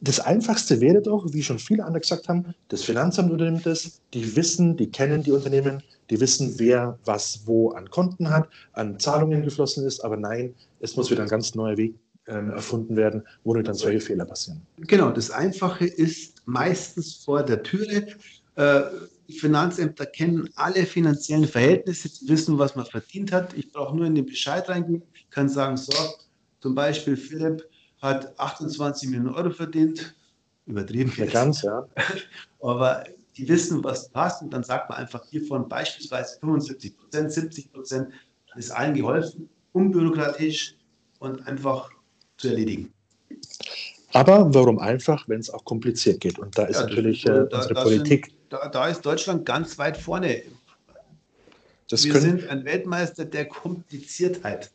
das 0.01 0.19
Einfachste 0.19 0.81
wäre 0.81 1.01
doch, 1.01 1.33
wie 1.33 1.43
schon 1.43 1.59
viele 1.59 1.85
andere 1.85 2.01
gesagt 2.01 2.29
haben, 2.29 2.55
das 2.69 2.83
Finanzamt 2.83 3.31
unternimmt 3.31 3.67
es, 3.67 4.01
die 4.15 4.35
wissen, 4.35 4.77
die 4.77 4.91
kennen 4.91 5.23
die 5.23 5.31
Unternehmen, 5.31 5.83
die 6.11 6.21
wissen, 6.21 6.55
wer 6.59 6.99
was 7.05 7.43
wo 7.47 7.71
an 7.71 7.89
Konten 7.89 8.29
hat, 8.29 8.49
an 8.73 8.99
Zahlungen 8.99 9.43
geflossen 9.43 9.87
ist, 9.87 10.05
aber 10.05 10.17
nein, 10.17 10.55
es 10.81 10.97
muss 10.97 11.11
wieder 11.11 11.23
ein 11.23 11.29
ganz 11.29 11.55
neuer 11.55 11.77
Weg 11.77 11.95
ähm, 12.27 12.51
erfunden 12.51 12.97
werden, 12.97 13.23
wo 13.45 13.55
dann 13.55 13.75
solche 13.75 14.01
Fehler 14.01 14.25
passieren. 14.25 14.63
Genau, 14.79 15.11
das 15.11 15.31
Einfache 15.31 15.87
ist 15.87 16.43
meistens 16.47 17.15
vor 17.15 17.43
der 17.43 17.63
Türe. 17.63 18.07
Äh, 18.57 18.83
die 19.29 19.39
Finanzämter 19.39 20.07
kennen 20.07 20.49
alle 20.57 20.85
finanziellen 20.85 21.47
Verhältnisse, 21.47 22.11
wissen, 22.29 22.59
was 22.59 22.77
man 22.77 22.85
verdient 22.85 23.33
hat. 23.33 23.55
Ich 23.55 23.73
brauche 23.73 23.97
nur 23.97 24.07
in 24.07 24.15
den 24.15 24.27
Bescheid 24.27 24.69
reingehen, 24.69 25.03
kann 25.31 25.49
sagen, 25.49 25.77
so, 25.77 25.93
zum 26.61 26.75
Beispiel 26.75 27.17
Philipp 27.17 27.67
hat 28.01 28.39
28 28.39 29.09
Millionen 29.09 29.35
Euro 29.35 29.51
verdient, 29.51 30.15
übertrieben. 30.67 31.13
Nicht 31.17 31.33
ganz, 31.33 31.63
ja. 31.63 31.87
Aber 32.61 33.05
die 33.37 33.49
wissen, 33.49 33.83
was 33.83 34.11
passt 34.11 34.43
und 34.43 34.53
dann 34.53 34.65
sagt 34.65 34.91
man 34.91 34.99
einfach 34.99 35.25
hiervon 35.31 35.69
beispielsweise 35.69 36.39
75 36.41 36.97
Prozent, 36.97 37.33
70 37.33 37.73
Prozent, 37.73 38.09
ist 38.57 38.71
allen 38.71 38.95
geholfen, 38.95 39.49
unbürokratisch 39.73 40.77
und 41.21 41.47
einfach 41.47 41.91
zu 42.37 42.49
erledigen. 42.49 42.93
Aber 44.13 44.53
warum 44.53 44.79
einfach, 44.79 45.27
wenn 45.29 45.41
es 45.41 45.49
auch 45.49 45.65
kompliziert 45.65 46.21
geht? 46.21 46.39
Und 46.39 46.59
da 46.59 46.65
ist 46.65 46.77
ja, 46.77 46.87
natürlich 46.87 47.25
äh, 47.27 47.47
unsere 47.51 47.75
Politik. 47.75 48.27
Sind, 48.27 48.42
da, 48.53 48.69
da, 48.69 48.89
ist 48.89 49.01
Deutschland 49.01 49.47
ganz 49.47 49.79
weit 49.79 49.97
vorne. 49.97 50.43
Das 51.89 52.05
Wir 52.05 52.21
sind 52.21 52.47
ein 52.49 52.65
Weltmeister 52.65 53.25
der 53.25 53.47
Kompliziertheit. 53.47 54.71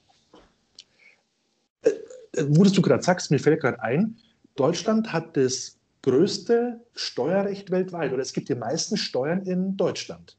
Äh, 1.83 1.89
äh, 1.89 2.45
wo 2.49 2.63
du 2.63 2.81
gerade 2.81 3.03
sagst, 3.03 3.29
mir 3.29 3.39
fällt 3.39 3.61
gerade 3.61 3.79
ein, 3.81 4.17
Deutschland 4.55 5.13
hat 5.13 5.37
das 5.37 5.77
größte 6.01 6.79
Steuerrecht 6.95 7.69
weltweit 7.69 8.13
oder 8.13 8.21
es 8.21 8.33
gibt 8.33 8.49
die 8.49 8.55
meisten 8.55 8.97
Steuern 8.97 9.43
in 9.43 9.77
Deutschland. 9.77 10.37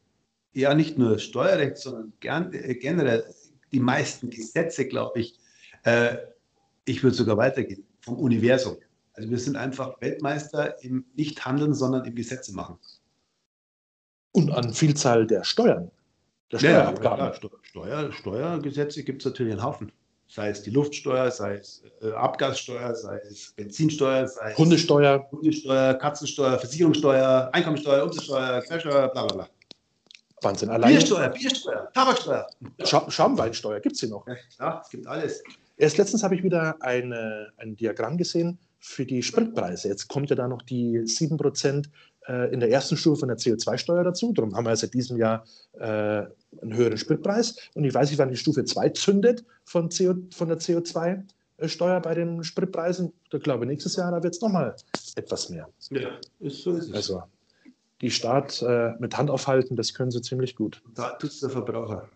Ja, 0.52 0.74
nicht 0.74 0.98
nur 0.98 1.20
Steuerrecht, 1.20 1.78
sondern 1.78 2.12
gern, 2.18 2.52
äh, 2.52 2.74
generell 2.74 3.24
die 3.70 3.80
meisten 3.80 4.30
Gesetze, 4.30 4.86
glaube 4.86 5.20
ich. 5.20 5.38
Äh, 5.84 6.16
ich 6.86 7.04
würde 7.04 7.14
sogar 7.14 7.36
weitergehen, 7.36 7.86
vom 8.00 8.16
Universum. 8.16 8.78
Also 9.12 9.30
wir 9.30 9.38
sind 9.38 9.56
einfach 9.56 10.00
Weltmeister 10.00 10.82
im 10.82 11.04
Nicht-Handeln, 11.14 11.74
sondern 11.74 12.04
im 12.04 12.14
Gesetze 12.16 12.52
machen. 12.54 12.78
Und 14.38 14.52
an 14.52 14.72
Vielzahl 14.72 15.26
der 15.26 15.44
Steuern. 15.44 15.90
Der 16.52 16.58
Steuerabgaben. 16.58 17.18
Ja, 17.18 17.26
ja, 17.26 17.34
Steuer, 17.62 18.12
Steuergesetze 18.12 19.02
gibt 19.02 19.22
es 19.22 19.26
natürlich 19.26 19.52
einen 19.52 19.62
Haufen. 19.62 19.92
Sei 20.28 20.50
es 20.50 20.62
die 20.62 20.70
Luftsteuer, 20.70 21.30
sei 21.30 21.54
es 21.54 21.82
äh, 22.02 22.12
Abgassteuer, 22.12 22.94
sei 22.94 23.18
es 23.28 23.52
Benzinsteuer, 23.56 24.28
sei 24.28 24.52
es 24.52 24.58
Hundesteuer, 24.58 25.28
Hundesteuer, 25.32 25.94
Katzensteuer, 25.94 26.58
Versicherungssteuer, 26.58 27.50
Einkommensteuer, 27.52 28.04
Umsatzsteuer, 28.04 28.62
Quersteuer, 28.62 29.08
bla 29.08 29.26
bla 29.26 29.34
bla. 29.36 29.48
Wahnsinn. 30.42 30.70
Allein 30.70 30.90
Biersteuer, 30.90 31.30
Biersteuer, 31.30 31.90
Tabaksteuer. 31.92 32.46
Scha 32.84 33.10
Schaumweinsteuer 33.10 33.80
gibt 33.80 33.94
es 33.94 34.00
hier 34.00 34.10
noch. 34.10 34.24
Ja, 34.60 34.80
es 34.84 34.90
gibt 34.90 35.06
alles. 35.06 35.42
Erst 35.76 35.96
letztens 35.96 36.22
habe 36.22 36.34
ich 36.34 36.42
wieder 36.42 36.76
eine, 36.80 37.52
ein 37.56 37.74
Diagramm 37.76 38.16
gesehen 38.18 38.58
für 38.78 39.04
die 39.04 39.22
Spritpreise. 39.22 39.88
Jetzt 39.88 40.08
kommt 40.08 40.30
ja 40.30 40.36
da 40.36 40.48
noch 40.48 40.62
die 40.62 41.00
7% 41.00 41.84
äh, 41.84 41.88
in 42.28 42.60
der 42.60 42.70
ersten 42.70 42.96
Stufe 42.96 43.20
von 43.20 43.28
der 43.28 43.38
CO2-Steuer 43.38 44.04
dazu. 44.04 44.32
Darum 44.32 44.54
haben 44.54 44.66
wir 44.66 44.76
seit 44.76 44.92
diesem 44.92 45.16
Jahr 45.16 45.44
äh, 45.78 45.84
einen 45.84 46.74
höheren 46.74 46.98
Spritpreis. 46.98 47.56
Und 47.74 47.84
ich 47.84 47.94
weiß 47.94 48.10
nicht, 48.10 48.18
wann 48.18 48.28
die 48.28 48.36
Stufe 48.36 48.64
2 48.64 48.90
zündet 48.90 49.44
von, 49.64 49.88
CO, 49.88 50.14
von 50.30 50.48
der 50.48 50.58
CO2-Steuer 50.58 52.00
bei 52.00 52.14
den 52.14 52.44
Spritpreisen. 52.44 53.12
Ich 53.32 53.42
glaube, 53.42 53.66
nächstes 53.66 53.96
Jahr 53.96 54.10
da 54.10 54.22
wird 54.22 54.34
es 54.34 54.40
nochmal 54.40 54.76
etwas 55.16 55.48
mehr. 55.48 55.68
Ja, 55.90 56.10
ist 56.40 56.62
so 56.62 56.76
ist 56.76 56.88
es. 56.88 56.94
Also, 56.94 57.22
die 58.00 58.10
Staat 58.10 58.62
äh, 58.62 58.92
mit 58.98 59.16
Hand 59.16 59.30
aufhalten, 59.30 59.74
das 59.74 59.94
können 59.94 60.10
sie 60.10 60.22
ziemlich 60.22 60.54
gut. 60.54 60.82
Da 60.94 61.10
tut 61.12 61.30
es 61.30 61.40
der 61.40 61.50
Verbraucher. 61.50 62.08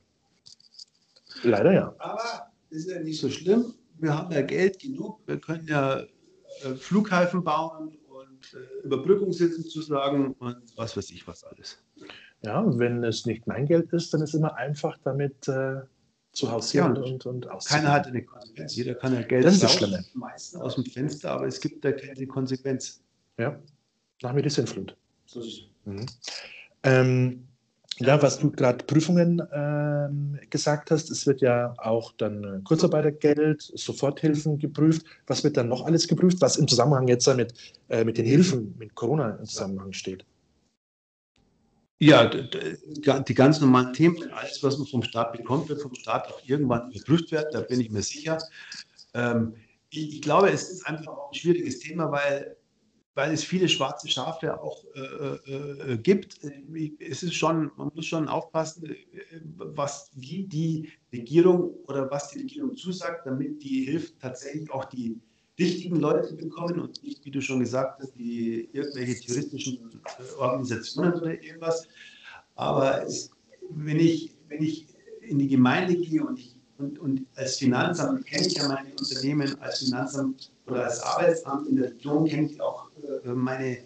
Leider 1.42 1.72
ja. 1.72 1.94
Aber 1.98 2.50
ist 2.70 2.88
ja 2.88 3.00
nicht 3.00 3.20
so 3.20 3.28
schlimm. 3.28 3.74
Wir 3.98 4.16
haben 4.16 4.30
ja 4.32 4.42
Geld 4.42 4.78
genug. 4.78 5.20
Wir 5.26 5.40
können 5.40 5.66
ja 5.66 6.00
äh, 6.00 6.74
Flughäfen 6.78 7.42
bauen 7.42 7.96
äh, 8.54 8.86
Überbrückungshilfen 8.86 9.64
zusagen 9.64 10.32
und 10.34 10.56
was 10.76 10.96
weiß 10.96 11.10
ich 11.10 11.26
was 11.26 11.44
alles. 11.44 11.82
Ja, 12.42 12.64
wenn 12.78 13.04
es 13.04 13.26
nicht 13.26 13.46
mein 13.46 13.66
Geld 13.66 13.92
ist, 13.92 14.12
dann 14.12 14.22
ist 14.22 14.30
es 14.30 14.34
immer 14.34 14.56
einfach 14.56 14.98
damit 15.04 15.48
äh, 15.48 15.82
zu 16.32 16.50
hausieren 16.50 16.96
ja, 16.96 17.02
und, 17.02 17.26
und, 17.26 17.46
und 17.46 17.66
Keiner 17.66 17.92
hat 17.92 18.06
eine 18.06 18.24
Konsequenz. 18.24 18.74
Jeder 18.74 18.94
kann 18.94 19.14
ja 19.14 19.22
Geld 19.22 19.44
das 19.44 19.54
ist 19.54 19.62
das 19.62 19.74
Schlimme. 19.74 20.04
aus 20.60 20.74
dem 20.74 20.84
Fenster, 20.84 21.32
aber 21.32 21.46
es 21.46 21.60
gibt 21.60 21.84
da 21.84 21.92
keine 21.92 22.26
Konsequenz. 22.26 23.02
Ja, 23.38 23.58
nach 24.22 24.32
mir 24.32 24.42
die 24.42 24.50
Sinnflut. 24.50 24.96
So 25.26 25.40
ist 25.40 25.46
es. 25.46 25.60
Mhm. 25.84 26.06
Ähm, 26.84 27.48
ja, 27.98 28.20
was 28.22 28.38
du 28.38 28.50
gerade 28.50 28.84
Prüfungen 28.84 29.42
ähm, 29.52 30.38
gesagt 30.50 30.90
hast, 30.90 31.10
es 31.10 31.26
wird 31.26 31.40
ja 31.40 31.74
auch 31.78 32.12
dann 32.12 32.44
äh, 32.44 32.60
Kurzarbeitergeld, 32.64 33.62
Soforthilfen 33.62 34.58
geprüft. 34.58 35.04
Was 35.26 35.44
wird 35.44 35.56
dann 35.56 35.68
noch 35.68 35.84
alles 35.86 36.08
geprüft, 36.08 36.40
was 36.40 36.56
im 36.56 36.66
Zusammenhang 36.68 37.08
jetzt 37.08 37.26
mit, 37.34 37.54
äh, 37.88 38.04
mit 38.04 38.18
den 38.18 38.26
Hilfen, 38.26 38.74
mit 38.78 38.94
Corona 38.94 39.36
im 39.36 39.46
Zusammenhang 39.46 39.92
steht? 39.92 40.24
Ja, 42.00 42.28
die 42.28 43.34
ganz 43.34 43.60
normalen 43.60 43.92
Themen, 43.92 44.28
alles, 44.32 44.60
was 44.62 44.76
man 44.76 44.88
vom 44.88 45.04
Staat 45.04 45.32
bekommt, 45.32 45.68
wird 45.68 45.80
vom 45.80 45.94
Staat 45.94 46.26
auch 46.26 46.40
irgendwann 46.44 46.90
geprüft 46.90 47.30
werden, 47.30 47.50
da 47.52 47.60
bin 47.60 47.80
ich 47.80 47.90
mir 47.90 48.02
sicher. 48.02 48.38
Ähm, 49.14 49.54
ich, 49.90 50.16
ich 50.16 50.22
glaube, 50.22 50.50
es 50.50 50.68
ist 50.68 50.86
einfach 50.86 51.06
auch 51.06 51.30
ein 51.30 51.34
schwieriges 51.34 51.78
Thema, 51.78 52.10
weil 52.10 52.56
weil 53.14 53.32
es 53.32 53.44
viele 53.44 53.68
schwarze 53.68 54.08
Schafe 54.08 54.60
auch 54.60 54.84
äh, 54.94 55.00
äh, 55.00 55.92
äh 55.92 55.96
gibt. 55.98 56.38
Es 56.98 57.22
ist 57.22 57.34
schon, 57.34 57.70
man 57.76 57.90
muss 57.94 58.06
schon 58.06 58.28
aufpassen, 58.28 58.90
äh, 58.90 58.96
was 59.42 60.10
wie 60.14 60.44
die 60.44 60.90
Regierung 61.12 61.74
oder 61.86 62.10
was 62.10 62.30
die 62.30 62.40
Regierung 62.40 62.74
zusagt, 62.76 63.26
damit 63.26 63.62
die 63.62 63.84
hilft, 63.84 64.18
tatsächlich 64.20 64.70
auch 64.70 64.86
die 64.86 65.20
richtigen 65.58 65.96
Leute 65.96 66.34
bekommen 66.34 66.80
und 66.80 67.02
nicht, 67.02 67.24
wie 67.24 67.30
du 67.30 67.42
schon 67.42 67.60
gesagt 67.60 68.00
hast, 68.00 68.14
die 68.16 68.70
irgendwelche 68.72 69.20
terroristischen 69.20 70.00
äh, 70.18 70.38
Organisationen 70.38 71.12
oder 71.12 71.42
irgendwas. 71.42 71.86
Aber 72.54 73.04
es, 73.04 73.30
wenn, 73.70 73.98
ich, 73.98 74.34
wenn 74.48 74.62
ich 74.62 74.86
in 75.20 75.38
die 75.38 75.48
Gemeinde 75.48 75.96
gehe 75.96 76.24
und 76.24 76.38
ich 76.38 76.56
und, 76.78 76.98
und 76.98 77.26
als 77.36 77.56
Finanzamt 77.58 78.26
kenne 78.26 78.46
ich 78.46 78.54
ja 78.54 78.66
meine 78.66 78.90
Unternehmen, 78.90 79.60
als 79.60 79.78
Finanzamt 79.78 80.51
oder 80.66 80.84
als 80.84 81.02
Arbeitsamt 81.02 81.68
in 81.68 81.76
der 81.76 81.90
kenne 81.90 82.48
ich 82.50 82.60
auch 82.60 82.88
äh, 83.24 83.28
meine, 83.28 83.78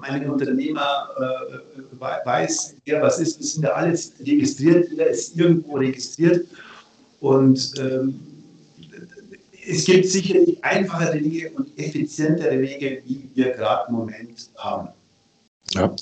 meine 0.00 0.32
Unternehmer, 0.32 1.08
äh, 1.18 2.24
weiß, 2.24 2.76
wer 2.84 3.02
was 3.02 3.18
ist. 3.18 3.38
Wir 3.38 3.46
sind 3.46 3.62
ja 3.64 3.72
alles 3.72 4.12
registriert, 4.20 4.88
jeder 4.90 5.08
ist 5.08 5.36
irgendwo 5.36 5.76
registriert. 5.76 6.46
Und 7.20 7.74
ähm, 7.78 8.20
es 9.68 9.84
gibt 9.84 10.06
sicherlich 10.06 10.62
einfachere 10.64 11.20
Wege 11.20 11.50
und 11.50 11.78
effizientere 11.78 12.60
Wege, 12.60 13.02
wie 13.04 13.28
wir 13.34 13.52
gerade 13.52 13.88
im 13.88 13.96
Moment 13.96 14.50
haben. 14.56 14.88
Ja. 15.72 15.94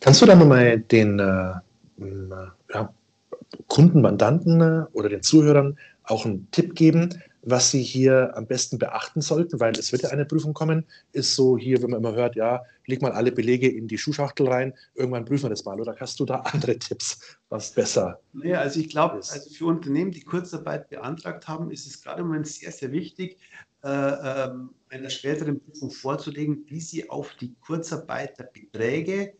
Kannst 0.00 0.22
du 0.22 0.26
da 0.26 0.36
nochmal 0.36 0.78
den 0.78 1.18
äh, 1.18 1.54
ja, 2.74 2.92
Kunden, 3.66 4.02
Mandanten 4.02 4.60
äh, 4.60 4.84
oder 4.92 5.08
den 5.08 5.22
Zuhörern 5.22 5.76
auch 6.04 6.24
einen 6.24 6.48
Tipp 6.52 6.74
geben, 6.74 7.20
was 7.42 7.70
Sie 7.70 7.82
hier 7.82 8.36
am 8.36 8.46
besten 8.46 8.78
beachten 8.78 9.20
sollten, 9.20 9.60
weil 9.60 9.72
es 9.78 9.92
wird 9.92 10.02
ja 10.02 10.10
eine 10.10 10.24
Prüfung 10.24 10.54
kommen, 10.54 10.84
ist 11.12 11.34
so 11.34 11.56
hier, 11.56 11.82
wenn 11.82 11.90
man 11.90 12.00
immer 12.00 12.14
hört, 12.14 12.36
ja, 12.36 12.64
leg 12.86 13.02
mal 13.02 13.12
alle 13.12 13.32
Belege 13.32 13.68
in 13.68 13.88
die 13.88 13.98
Schuhschachtel 13.98 14.48
rein, 14.48 14.74
irgendwann 14.94 15.24
prüfen 15.24 15.44
wir 15.44 15.50
das 15.50 15.64
mal. 15.64 15.80
Oder 15.80 15.94
hast 15.98 16.18
du 16.20 16.24
da 16.24 16.36
andere 16.52 16.78
Tipps, 16.78 17.38
was 17.48 17.72
besser 17.72 18.20
Naja, 18.32 18.60
also 18.60 18.80
ich 18.80 18.88
glaube, 18.88 19.16
also 19.16 19.50
für 19.50 19.66
Unternehmen, 19.66 20.10
die 20.10 20.22
Kurzarbeit 20.22 20.88
beantragt 20.88 21.46
haben, 21.48 21.70
ist 21.70 21.86
es 21.86 22.02
gerade 22.02 22.22
im 22.22 22.28
Moment 22.28 22.48
sehr, 22.48 22.72
sehr 22.72 22.92
wichtig, 22.92 23.38
äh, 23.84 23.88
ähm, 23.88 24.70
einer 24.88 25.10
späteren 25.10 25.60
Prüfung 25.60 25.90
vorzulegen, 25.90 26.64
wie 26.66 26.80
sie 26.80 27.08
auf 27.08 27.34
die 27.34 27.54
Kurzarbeiterbeträge 27.60 29.34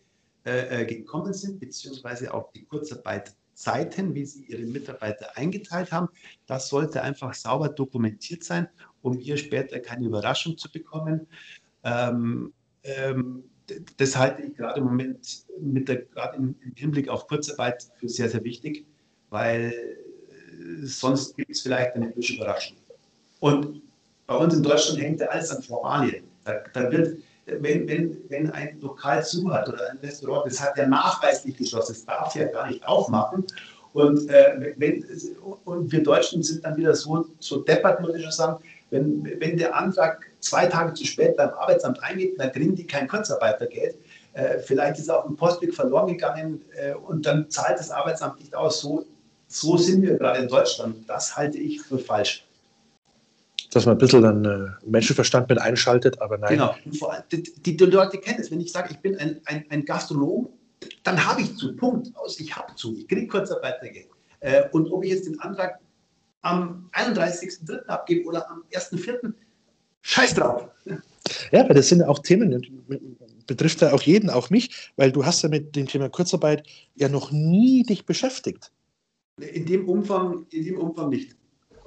äh, 0.49 0.83
äh, 0.83 0.87
gekommen 0.87 1.33
sind, 1.33 1.59
beziehungsweise 1.59 2.33
auf 2.33 2.53
die 2.53 2.65
Kurzarbeitzeiten, 3.59 4.15
wie 4.15 4.25
sie 4.25 4.45
ihre 4.45 4.63
Mitarbeiter 4.63 5.37
eingeteilt 5.37 5.93
haben. 5.93 6.09
Das 6.47 6.69
sollte 6.69 7.03
einfach 7.03 7.35
sauber 7.35 7.69
dokumentiert 7.69 8.45
sein, 8.45 8.69
um 9.03 9.19
hier 9.19 9.37
später 9.37 9.81
keine 9.81 10.07
Überraschung 10.07 10.57
zu 10.57 10.71
bekommen. 10.71 11.27
Ähm, 11.85 12.53
ähm, 12.85 13.45
das 13.97 14.17
halte 14.17 14.43
ich 14.43 14.57
gerade 14.57 14.81
im 14.81 14.87
Moment 14.87 15.45
mit 15.61 15.89
der, 15.89 16.03
gerade 16.03 16.37
im, 16.39 16.55
Hinblick 16.75 17.09
auf 17.09 17.27
Kurzarbeit 17.27 17.89
für 17.99 18.09
sehr, 18.09 18.31
sehr 18.31 18.45
wichtig, 18.45 18.87
weil 19.31 19.73
äh, 19.73 20.87
sonst 20.87 21.37
gibt 21.37 21.51
es 21.51 21.61
vielleicht 21.61 21.95
eine 21.95 22.13
Überraschung. 22.15 22.77
Und 23.41 23.83
bei 24.27 24.37
uns 24.37 24.55
in 24.55 24.63
Deutschland 24.63 25.01
hängt 25.01 25.21
ja 25.21 25.27
alles 25.27 25.51
an 25.51 25.63
Formalien. 25.63 26.25
Da, 26.45 26.63
da 26.73 26.91
wird, 26.91 27.19
wenn, 27.61 27.89
wenn, 27.89 28.17
wenn 28.29 28.51
ein 28.51 28.81
Lokal 28.81 29.25
zu 29.25 29.51
hat 29.53 29.69
oder 29.69 29.91
ein 29.91 29.99
Restaurant, 29.99 30.51
das 30.51 30.61
hat 30.61 30.77
ja 30.77 30.87
nachweislich 30.87 31.57
geschlossen, 31.57 31.95
das 31.95 32.05
darf 32.05 32.35
ja 32.35 32.45
gar 32.45 32.69
nicht 32.69 32.87
aufmachen. 32.87 33.45
Und, 33.95 34.29
äh, 34.29 34.75
wenn, 34.77 35.05
und 35.65 35.91
wir 35.91 36.03
Deutschen 36.03 36.43
sind 36.43 36.65
dann 36.65 36.77
wieder 36.77 36.95
so, 36.95 37.27
so 37.39 37.63
deppert, 37.63 38.01
muss 38.01 38.15
ich 38.15 38.23
schon 38.23 38.33
sagen, 38.33 38.63
wenn, 38.91 39.25
wenn 39.41 39.57
der 39.57 39.75
Antrag 39.75 40.25
zwei 40.41 40.67
Tage 40.67 40.95
zu 40.95 41.05
spät 41.05 41.37
beim 41.37 41.51
Arbeitsamt 41.51 42.03
eingeht, 42.03 42.39
dann 42.39 42.53
kriegen 42.53 42.75
die 42.75 42.87
kein 42.87 43.09
Kurzarbeitergeld. 43.09 43.97
Äh, 44.35 44.59
vielleicht 44.59 44.99
ist 44.99 45.11
auch 45.11 45.27
ein 45.27 45.37
Postweg 45.37 45.75
verloren 45.75 46.09
gegangen 46.09 46.63
äh, 46.77 46.95
und 46.95 47.27
dann 47.27 47.51
zahlt 47.51 47.79
das 47.79 47.91
Arbeitsamt 47.91 48.39
nicht 48.41 48.55
aus. 48.55 48.81
So, 48.81 49.05
so 49.49 49.77
sind 49.77 50.03
wir 50.03 50.17
gerade 50.17 50.41
in 50.41 50.49
Deutschland. 50.49 51.09
Das 51.09 51.37
halte 51.37 51.59
ich 51.59 51.81
für 51.83 51.99
falsch 51.99 52.48
dass 53.71 53.87
man 53.87 53.97
ein 53.97 53.99
bisschen 53.99 54.23
dann 54.23 54.45
äh, 54.45 54.87
Menschenverstand 54.87 55.49
mit 55.49 55.61
einschaltet, 55.61 56.21
aber 56.21 56.39
nein. 56.39 56.51
Genau, 56.51 56.75
und 56.85 56.97
vor 56.97 57.13
allem, 57.13 57.23
die, 57.31 57.43
die, 57.43 57.77
die 57.77 57.85
Leute 57.85 58.19
kennen 58.19 58.41
es. 58.41 58.51
Wenn 58.51 58.61
ich 58.61 58.73
sage, 58.73 58.89
ich 58.93 58.99
bin 58.99 59.17
ein, 59.17 59.41
ein, 59.45 59.65
ein 59.69 59.85
Gastronom, 59.85 60.49
dann 61.03 61.27
habe 61.27 61.43
ich 61.43 61.57
zu. 61.57 61.77
Punkt. 61.77 62.15
Aus, 62.17 62.39
ich 62.41 62.55
habe 62.55 62.75
zu. 62.77 62.97
Ich 62.97 63.09
kriege 63.09 63.27
Kurzarbeitergeld. 63.27 64.09
Äh, 64.41 64.69
und 64.73 64.91
ob 64.91 65.05
ich 65.05 65.11
jetzt 65.11 65.27
den 65.27 65.39
Antrag 65.41 65.79
am 66.43 66.89
31.03. 66.93 67.85
abgebe 67.87 68.27
oder 68.27 68.49
am 68.51 68.65
1.04., 68.73 69.33
scheiß 70.03 70.35
drauf. 70.35 70.69
Ja, 71.53 71.69
weil 71.69 71.75
das 71.75 71.89
sind 71.89 72.03
auch 72.03 72.21
Themen, 72.21 72.87
betrifft 73.47 73.83
ja 73.83 73.93
auch 73.93 74.03
jeden, 74.03 74.31
auch 74.31 74.49
mich, 74.49 74.93
weil 74.97 75.13
du 75.13 75.27
hast 75.27 75.43
ja 75.43 75.49
mit 75.49 75.77
dem 75.77 75.87
Thema 75.87 76.09
Kurzarbeit 76.09 76.67
ja 76.95 77.09
noch 77.09 77.33
nie 77.33 77.83
dich 77.83 78.07
beschäftigt. 78.07 78.73
In 79.39 79.67
dem 79.67 79.89
Umfang, 79.89 80.47
in 80.51 80.65
dem 80.65 80.79
Umfang 80.79 81.11
nicht. 81.11 81.37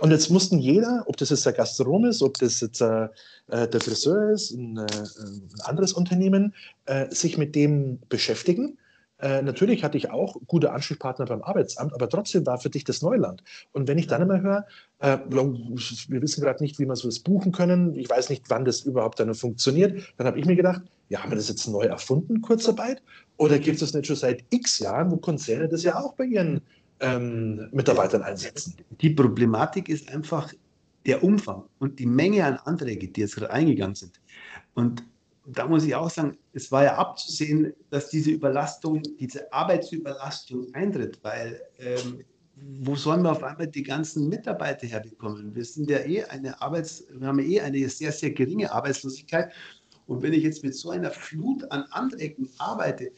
Und 0.02 0.10
jetzt 0.10 0.32
mussten 0.32 0.58
jeder, 0.58 1.04
ob 1.06 1.18
das 1.18 1.30
jetzt 1.30 1.46
der 1.46 1.54
Gastronom 1.54 2.06
ist, 2.06 2.24
ob 2.24 2.34
das 2.40 2.60
jetzt 2.60 2.82
äh, 2.82 3.08
äh 3.50 3.68
der 3.68 3.80
Friseur 3.80 4.32
ist, 4.32 4.50
ein, 4.50 4.78
äh, 4.78 4.82
ein 4.82 5.52
anderes 5.62 5.94
Unternehmen, 5.94 6.56
äh, 6.86 7.14
sich 7.14 7.38
mit 7.38 7.54
dem 7.54 8.00
beschäftigen. 8.10 8.80
Äh, 9.20 9.44
natürlich 9.44 9.84
hatte 9.84 10.00
ich 10.00 10.10
auch 10.10 10.38
gute 10.48 10.72
Ansprechpartner 10.72 11.26
beim 11.26 11.44
Arbeitsamt, 11.44 11.94
aber 11.94 12.10
trotzdem 12.10 12.48
war 12.48 12.58
für 12.58 12.72
dich 12.72 12.84
das 12.84 13.04
Neuland. 13.04 13.44
Und 13.74 13.88
wenn 13.88 14.00
ich 14.00 14.08
dann 14.08 14.24
immer 14.24 14.42
höre, 14.42 14.66
äh, 14.98 15.20
wir 15.30 16.22
wissen 16.24 16.42
gerade 16.42 16.64
nicht, 16.64 16.80
wie 16.80 16.88
wir 16.88 16.96
so 16.96 17.08
das 17.08 17.20
buchen 17.20 17.52
können, 17.52 17.94
ich 17.94 18.10
weiß 18.10 18.32
nicht, 18.32 18.50
wann 18.50 18.66
das 18.66 18.82
überhaupt 18.82 19.20
dann 19.20 19.36
funktioniert, 19.36 20.02
dann 20.18 20.26
habe 20.26 20.40
ich 20.40 20.48
mir 20.48 20.56
gedacht, 20.56 20.82
ja, 21.10 21.22
haben 21.22 21.30
wir 21.30 21.36
das 21.36 21.50
jetzt 21.50 21.68
neu 21.68 21.84
erfunden, 21.84 22.42
Kurzarbeit? 22.42 23.04
Oder 23.38 23.60
gibt 23.60 23.76
es 23.76 23.82
das 23.82 23.94
nicht 23.94 24.08
schon 24.08 24.16
seit 24.16 24.46
x 24.50 24.80
Jahren, 24.80 25.12
wo 25.12 25.18
Konzerne 25.18 25.70
das 25.70 25.84
ja 25.84 26.00
auch 26.00 26.14
bei 26.14 26.24
ihren 26.24 26.62
ähm, 27.02 27.70
Mitarbeitern 27.72 28.22
einsetzen. 28.24 28.76
Die 29.02 29.10
Problematik 29.10 29.90
ist 29.90 30.10
einfach 30.10 30.54
der 31.06 31.24
Umfang 31.24 31.64
und 31.80 32.00
die 32.00 32.06
Menge 32.06 32.46
an 32.46 32.58
Anträgen, 32.66 33.12
die 33.12 33.22
jetzt 33.22 33.36
gerade 33.36 33.52
eingegangen 33.52 33.96
sind. 33.96 34.22
Und 34.76 35.04
da 35.46 35.68
muss 35.68 35.84
ich 35.84 35.96
auch 35.96 36.10
sagen, 36.10 36.38
es 36.54 36.72
war 36.72 36.84
ja 36.84 36.96
abzusehen, 36.96 37.74
dass 37.90 38.10
diese 38.10 38.32
Überlastung, 38.32 39.02
diese 39.20 39.52
Arbeitsüberlastung 39.52 40.74
eintritt, 40.74 41.20
weil 41.24 41.60
ähm, 41.80 42.24
wo 42.80 42.96
sollen 42.96 43.24
wir 43.24 43.32
auf 43.32 43.44
einmal 43.44 43.68
die 43.68 43.82
ganzen 43.82 44.30
Mitarbeiter 44.30 44.86
herbekommen? 44.86 45.56
Wir 45.56 45.66
sind 45.66 45.90
ja 45.90 46.00
eh 46.00 46.24
eine 46.26 46.62
Arbeits, 46.62 47.04
wir 47.12 47.28
haben 47.28 47.40
ja 47.40 47.46
eh 47.46 47.62
eine 47.62 47.90
sehr, 47.90 48.12
sehr 48.12 48.32
geringe 48.32 48.72
Arbeitslosigkeit. 48.72 49.52
Und 50.06 50.22
wenn 50.22 50.34
ich 50.34 50.44
jetzt 50.44 50.64
mit 50.64 50.76
so 50.76 50.92
einer 50.92 51.10
Flut 51.10 51.70
an 51.72 51.84
Anträgen 51.92 52.50
arbeite, 52.60 53.12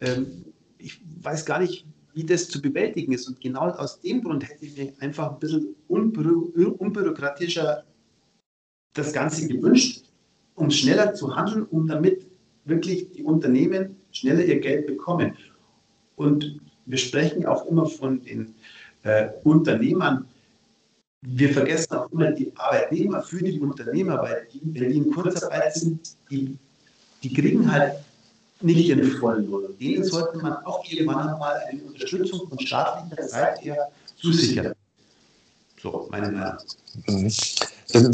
ähm, 0.00 0.44
ich 0.76 1.00
weiß 1.22 1.46
gar 1.46 1.60
nicht, 1.60 1.86
wie 2.14 2.24
das 2.24 2.48
zu 2.48 2.60
bewältigen 2.60 3.12
ist. 3.12 3.28
Und 3.28 3.40
genau 3.40 3.62
aus 3.62 4.00
dem 4.00 4.22
Grund 4.22 4.48
hätte 4.48 4.64
ich 4.66 4.76
mir 4.76 4.92
einfach 5.00 5.32
ein 5.32 5.38
bisschen 5.38 5.74
unbü 5.88 6.22
unbürokratischer 6.78 7.84
das 8.94 9.12
Ganze 9.12 9.48
gewünscht, 9.48 10.04
um 10.54 10.70
schneller 10.70 11.14
zu 11.14 11.34
handeln, 11.34 11.64
um 11.70 11.86
damit 11.86 12.26
wirklich 12.64 13.10
die 13.12 13.22
Unternehmen 13.22 13.96
schneller 14.12 14.44
ihr 14.44 14.60
Geld 14.60 14.86
bekommen. 14.86 15.36
Und 16.16 16.60
wir 16.86 16.98
sprechen 16.98 17.46
auch 17.46 17.66
immer 17.66 17.86
von 17.86 18.22
den 18.22 18.54
äh, 19.02 19.28
Unternehmern. 19.44 20.26
Wir 21.22 21.52
vergessen 21.52 21.94
auch 21.94 22.10
immer 22.12 22.32
die 22.32 22.52
Arbeitnehmer 22.56 23.22
für 23.22 23.42
die 23.42 23.58
Unternehmer, 23.58 24.20
weil 24.20 24.46
die, 24.52 24.60
wenn 24.64 24.90
die 24.90 24.96
in 24.98 25.10
Kurzarbeit 25.10 25.74
sind, 25.74 26.16
die, 26.30 26.58
die 27.22 27.32
kriegen 27.32 27.70
halt 27.70 27.94
nicht 28.62 28.88
den 28.88 29.04
vollen 29.12 29.50
Lohn. 29.50 29.76
Denen 29.78 30.04
sollte 30.04 30.38
man 30.38 30.54
auch 30.64 30.84
irgendwann 30.88 31.38
mal 31.38 31.60
eine 31.68 31.82
Unterstützung 31.82 32.48
von 32.48 32.58
staatlicher 32.58 33.28
Seite 33.28 33.62
her 33.62 33.88
zusichern. 34.20 34.72
So, 35.80 36.08
meine 36.10 36.30
Meinung. 36.30 36.58
Mhm. 37.08 37.32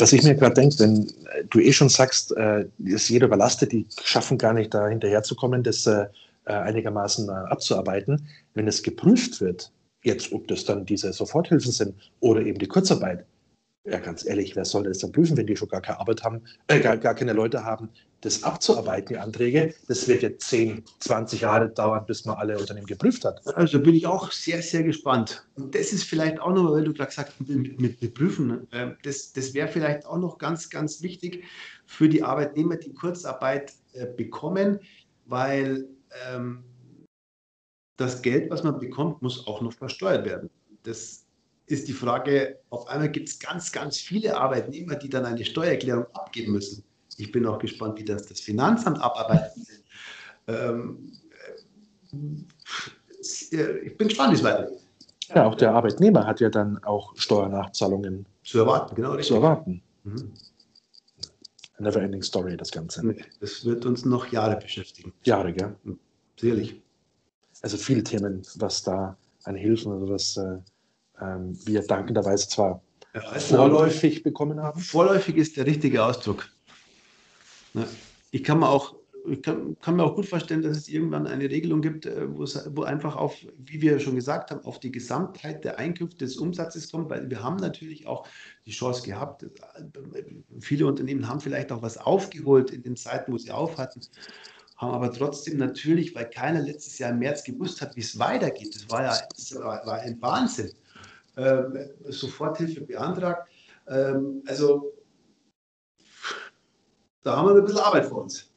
Was 0.00 0.12
ich 0.12 0.22
mir 0.22 0.34
gerade 0.34 0.54
denke, 0.54 0.78
wenn 0.78 1.12
du 1.50 1.60
eh 1.60 1.72
schon 1.72 1.88
sagst, 1.88 2.36
äh, 2.36 2.64
ist 2.84 3.08
jeder 3.08 3.26
überlastet, 3.26 3.72
die 3.72 3.86
schaffen 4.02 4.38
gar 4.38 4.54
nicht 4.54 4.72
da 4.72 4.88
hinterherzukommen, 4.88 5.62
das 5.62 5.86
äh 5.86 6.06
einigermaßen 6.48 7.28
äh, 7.28 7.32
abzuarbeiten. 7.32 8.26
Wenn 8.54 8.68
es 8.68 8.82
geprüft 8.82 9.40
wird, 9.42 9.70
jetzt 10.02 10.32
ob 10.32 10.48
das 10.48 10.64
dann 10.64 10.86
diese 10.86 11.12
Soforthilfen 11.12 11.72
sind 11.72 11.94
oder 12.20 12.40
eben 12.40 12.58
die 12.58 12.66
Kurzarbeit, 12.66 13.26
ja, 13.84 13.98
ganz 13.98 14.24
ehrlich, 14.24 14.54
wer 14.56 14.64
soll 14.64 14.84
das 14.84 14.98
dann 14.98 15.12
prüfen, 15.12 15.36
wenn 15.36 15.46
die 15.46 15.56
schon 15.56 15.68
gar 15.68 15.80
keine 15.80 15.98
Arbeit 16.00 16.22
haben, 16.22 16.42
äh, 16.66 16.80
gar, 16.80 16.96
gar 16.96 17.14
keine 17.14 17.32
Leute 17.32 17.64
haben, 17.64 17.88
das 18.20 18.42
abzuarbeiten, 18.42 19.08
die 19.14 19.18
Anträge? 19.18 19.74
Das 19.86 20.06
wird 20.08 20.22
jetzt 20.22 20.48
10, 20.48 20.84
20 20.98 21.40
Jahre 21.42 21.70
dauern, 21.70 22.04
bis 22.06 22.24
man 22.24 22.36
alle 22.36 22.58
Unternehmen 22.58 22.86
geprüft 22.86 23.24
hat. 23.24 23.40
Also 23.56 23.80
bin 23.80 23.94
ich 23.94 24.06
auch 24.06 24.30
sehr, 24.32 24.60
sehr 24.62 24.82
gespannt. 24.82 25.46
Und 25.56 25.74
das 25.74 25.92
ist 25.92 26.04
vielleicht 26.04 26.40
auch 26.40 26.52
noch, 26.52 26.72
weil 26.72 26.84
du 26.84 26.92
gerade 26.92 27.08
gesagt 27.08 27.32
hast, 27.38 27.48
mit, 27.48 27.80
mit, 27.80 28.02
mit 28.02 28.14
Prüfen, 28.14 28.70
äh, 28.72 28.90
das, 29.02 29.32
das 29.32 29.54
wäre 29.54 29.68
vielleicht 29.68 30.04
auch 30.06 30.18
noch 30.18 30.38
ganz, 30.38 30.68
ganz 30.68 31.02
wichtig 31.02 31.44
für 31.86 32.08
die 32.08 32.22
Arbeitnehmer, 32.22 32.76
die 32.76 32.92
Kurzarbeit 32.92 33.72
äh, 33.92 34.06
bekommen, 34.06 34.80
weil 35.26 35.88
ähm, 36.28 36.64
das 37.96 38.22
Geld, 38.22 38.50
was 38.50 38.62
man 38.62 38.78
bekommt, 38.78 39.22
muss 39.22 39.46
auch 39.46 39.60
noch 39.60 39.72
versteuert 39.72 40.24
werden. 40.24 40.50
Das 40.82 41.27
ist 41.68 41.88
die 41.88 41.92
Frage, 41.92 42.58
auf 42.70 42.86
einmal 42.88 43.10
gibt 43.10 43.28
es 43.28 43.38
ganz, 43.38 43.70
ganz 43.72 43.98
viele 43.98 44.36
Arbeitnehmer, 44.36 44.96
die 44.96 45.08
dann 45.08 45.24
eine 45.24 45.44
Steuererklärung 45.44 46.06
abgeben 46.14 46.52
müssen. 46.52 46.82
Ich 47.16 47.30
bin 47.32 47.46
auch 47.46 47.58
gespannt, 47.58 47.98
wie 47.98 48.04
das 48.04 48.26
das 48.26 48.40
Finanzamt 48.40 49.00
abarbeitet. 49.00 49.52
Ähm, 50.46 51.12
äh, 53.52 53.78
ich 53.80 53.96
bin 53.96 54.08
gespannt, 54.08 54.32
wie 54.32 54.36
es 54.36 54.42
weitergeht. 54.42 54.78
Ja, 55.34 55.44
auch 55.44 55.54
der 55.56 55.72
Arbeitnehmer 55.74 56.26
hat 56.26 56.40
ja 56.40 56.48
dann 56.48 56.82
auch 56.84 57.14
Steuernachzahlungen 57.16 58.24
zu 58.44 58.60
erwarten. 58.60 58.94
Genau, 58.94 59.10
richtig. 59.10 59.28
Zu 59.28 59.34
erwarten. 59.34 59.82
Mhm. 60.04 60.32
Never 61.80 62.00
ending 62.00 62.22
story, 62.22 62.56
das 62.56 62.70
Ganze. 62.70 63.14
Das 63.40 63.64
wird 63.64 63.84
uns 63.84 64.04
noch 64.04 64.32
Jahre 64.32 64.56
beschäftigen. 64.56 65.12
Jahre, 65.24 65.52
gell? 65.52 65.76
Sicherlich. 66.40 66.80
Also 67.62 67.76
viele 67.76 68.02
Themen, 68.02 68.42
was 68.56 68.82
da 68.82 69.16
an 69.44 69.54
Hilfen 69.54 69.92
oder 69.92 70.12
was 70.12 70.36
äh, 70.36 70.58
ähm, 71.20 71.58
wir 71.64 71.82
dankenderweise 71.82 72.48
zwar 72.48 72.82
ja, 73.14 73.20
vorläufig 73.20 74.22
bekommen 74.22 74.62
haben. 74.62 74.80
Vorläufig 74.80 75.36
ist 75.36 75.56
der 75.56 75.66
richtige 75.66 76.04
Ausdruck. 76.04 76.48
Ja, 77.74 77.86
ich 78.30 78.44
kann 78.44 78.60
mir 78.60 78.68
auch 78.68 78.98
ich 79.30 79.42
kann, 79.42 79.76
kann, 79.80 79.96
mir 79.96 80.04
auch 80.04 80.14
gut 80.14 80.26
vorstellen, 80.26 80.62
dass 80.62 80.76
es 80.76 80.88
irgendwann 80.88 81.26
eine 81.26 81.50
Regelung 81.50 81.82
gibt, 81.82 82.06
äh, 82.06 82.26
wo 82.28 82.82
einfach 82.82 83.16
auf, 83.16 83.36
wie 83.58 83.80
wir 83.80 83.98
schon 84.00 84.14
gesagt 84.14 84.50
haben, 84.50 84.64
auf 84.64 84.80
die 84.80 84.92
Gesamtheit 84.92 85.64
der 85.64 85.78
Einkünfte 85.78 86.24
des 86.24 86.36
Umsatzes 86.36 86.90
kommt, 86.90 87.10
weil 87.10 87.28
wir 87.28 87.42
haben 87.42 87.56
natürlich 87.56 88.06
auch 88.06 88.26
die 88.66 88.70
Chance 88.70 89.02
gehabt, 89.02 89.46
viele 90.60 90.86
Unternehmen 90.86 91.28
haben 91.28 91.40
vielleicht 91.40 91.72
auch 91.72 91.82
was 91.82 91.98
aufgeholt 91.98 92.70
in 92.70 92.82
den 92.82 92.96
Zeiten, 92.96 93.32
wo 93.32 93.38
sie 93.38 93.50
auf 93.50 93.76
hatten, 93.76 94.00
haben 94.76 94.92
aber 94.92 95.12
trotzdem 95.12 95.58
natürlich, 95.58 96.14
weil 96.14 96.30
keiner 96.30 96.60
letztes 96.60 96.98
Jahr 96.98 97.10
im 97.10 97.18
März 97.18 97.44
gewusst 97.44 97.80
hat, 97.80 97.96
wie 97.96 98.00
es 98.00 98.18
weitergeht, 98.18 98.74
das 98.74 98.90
war 98.90 99.02
ja 99.02 99.18
das 99.34 99.54
war, 99.56 100.00
ein 100.00 100.20
Wahnsinn, 100.22 100.70
Soforthilfe 102.08 102.80
beantragt. 102.82 103.48
Ähm, 103.88 104.42
also 104.46 104.92
da 107.22 107.36
haben 107.36 107.48
wir 107.48 107.54
ein 107.56 107.64
bisschen 107.64 107.80
Arbeit 107.80 108.06
vor 108.06 108.22
uns. 108.22 108.50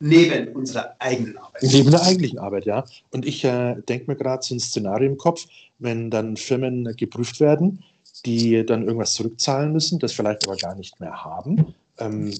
Neben 0.00 0.54
unserer 0.54 0.94
eigenen 1.00 1.36
Arbeit. 1.38 1.62
Neben 1.62 1.90
der 1.90 2.02
eigentlichen 2.02 2.38
Arbeit, 2.38 2.66
ja. 2.66 2.84
Und 3.10 3.26
ich 3.26 3.44
äh, 3.44 3.74
denke 3.88 4.10
mir 4.10 4.16
gerade 4.16 4.44
so 4.44 4.54
ein 4.54 4.60
Szenario 4.60 5.10
im 5.10 5.16
Kopf, 5.16 5.46
wenn 5.80 6.10
dann 6.10 6.36
Firmen 6.36 6.84
geprüft 6.96 7.40
werden, 7.40 7.82
die 8.24 8.64
dann 8.64 8.84
irgendwas 8.84 9.14
zurückzahlen 9.14 9.72
müssen, 9.72 9.98
das 9.98 10.12
vielleicht 10.12 10.46
aber 10.46 10.56
gar 10.56 10.76
nicht 10.76 11.00
mehr 11.00 11.24
haben, 11.24 11.74
ähm, 11.98 12.32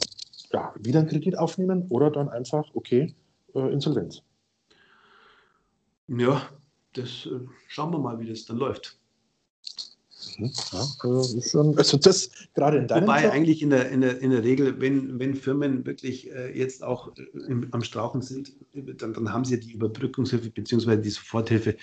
ja, 0.53 0.73
wieder 0.79 1.01
einen 1.01 1.09
Kredit 1.09 1.37
aufnehmen 1.37 1.87
oder 1.89 2.11
dann 2.11 2.29
einfach, 2.29 2.65
okay, 2.75 3.15
äh, 3.55 3.73
Insolvenz. 3.73 4.23
Ja, 6.07 6.43
das 6.93 7.27
äh, 7.27 7.41
schauen 7.67 7.93
wir 7.93 7.99
mal, 7.99 8.21
wie 8.21 8.29
das 8.29 8.45
dann 8.45 8.57
läuft. 8.57 8.99
Mhm, 10.39 10.53
ja, 10.73 10.87
also, 11.01 11.41
schon, 11.41 11.77
also 11.77 11.97
das 11.97 12.31
gerade 12.55 12.79
in 12.79 12.87
deinem 12.87 13.03
Wobei 13.05 13.25
Job, 13.25 13.33
eigentlich 13.33 13.61
in 13.61 13.71
der, 13.71 13.91
in 13.91 14.01
der, 14.01 14.21
in 14.21 14.31
der 14.31 14.45
Regel, 14.45 14.81
wenn, 14.81 15.19
wenn 15.19 15.35
Firmen 15.35 15.85
wirklich 15.85 16.31
äh, 16.31 16.57
jetzt 16.57 16.85
auch 16.85 17.17
äh, 17.17 17.23
im, 17.49 17.69
am 17.73 17.83
Strauchen 17.83 18.23
sind, 18.23 18.53
dann, 18.73 19.13
dann 19.13 19.33
haben 19.33 19.45
sie 19.45 19.55
ja 19.55 19.61
die 19.61 19.73
Überbrückungshilfe 19.73 20.51
bzw. 20.51 20.97
die 20.97 21.11
Soforthilfe 21.11 21.77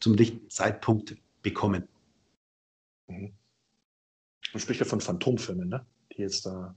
zum 0.00 0.14
richtigen 0.14 0.48
Zeitpunkt 0.48 1.16
bekommen. 1.42 1.86
Mhm. 3.08 3.32
Man 4.52 4.60
spricht 4.60 4.80
ja 4.80 4.86
von 4.86 5.00
Phantomfirmen, 5.00 5.68
ne? 5.68 5.84
die 6.12 6.22
jetzt 6.22 6.46
da 6.46 6.74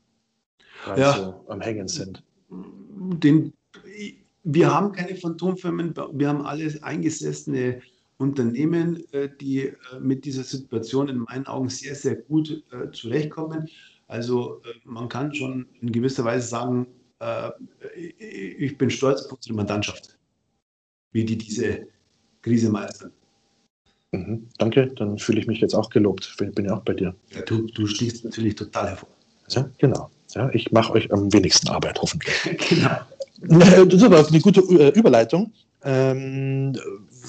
Ja. 0.98 1.14
so 1.14 1.46
am 1.48 1.62
Hängen 1.62 1.88
sind. 1.88 2.24
Den, 2.50 3.54
wir 4.44 4.74
haben 4.74 4.92
keine 4.92 5.16
Phantomfirmen, 5.16 5.96
wir 5.96 6.28
haben 6.28 6.46
alles 6.46 6.84
eingesessene 6.84 7.82
Unternehmen, 8.20 9.02
äh, 9.14 9.30
die 9.40 9.68
äh, 9.68 9.76
mit 10.00 10.26
dieser 10.26 10.44
Situation 10.44 11.08
in 11.08 11.20
meinen 11.20 11.48
Augen 11.48 11.70
sehr, 11.70 11.96
sehr 11.96 12.18
gut 12.18 12.64
äh, 12.72 12.92
zurechtkommen. 12.92 13.70
Also 14.08 14.62
man 14.86 15.08
kann 15.08 15.34
schon 15.34 15.68
in 15.82 15.92
gewisser 15.92 16.26
Weise 16.26 16.48
sagen, 16.48 16.88
ich 17.96 18.76
bin 18.76 18.90
stolz 18.90 19.22
auf 19.26 19.34
unsere 19.34 19.54
Mandantschaft, 19.54 20.18
wie 21.12 21.24
die 21.24 21.38
diese 21.38 21.86
Krise 22.42 22.72
meistern. 22.72 23.12
Mhm. 24.12 24.48
Danke, 24.58 24.88
dann 24.96 25.20
fühle 25.20 25.40
ich 25.40 25.46
mich 25.46 25.60
jetzt 25.60 25.76
auch 25.76 25.92
gelobt. 25.92 26.28
Ich 26.28 26.54
bin 26.56 26.66
ja 26.66 26.76
auch 26.76 26.82
bei 26.82 26.94
dir. 26.94 27.14
Ja, 27.36 27.42
du, 27.44 27.68
du 27.68 27.86
stichst 27.86 28.26
natürlich 28.26 28.56
total 28.56 28.88
hervor. 28.88 29.10
Ja, 29.50 29.70
genau. 29.78 30.10
Ja, 30.34 30.50
ich 30.54 30.72
mache 30.72 30.94
euch 30.94 31.14
am 31.14 31.32
wenigsten 31.32 31.68
Arbeit, 31.70 32.02
hoffentlich. 32.02 32.36
genau. 32.70 32.98
Na, 33.42 33.86
Das 33.86 33.94
ist 33.94 34.04
aber 34.04 34.28
eine 34.28 34.40
gute 34.40 34.62
Überleitung, 34.62 35.54
ähm, 35.84 36.76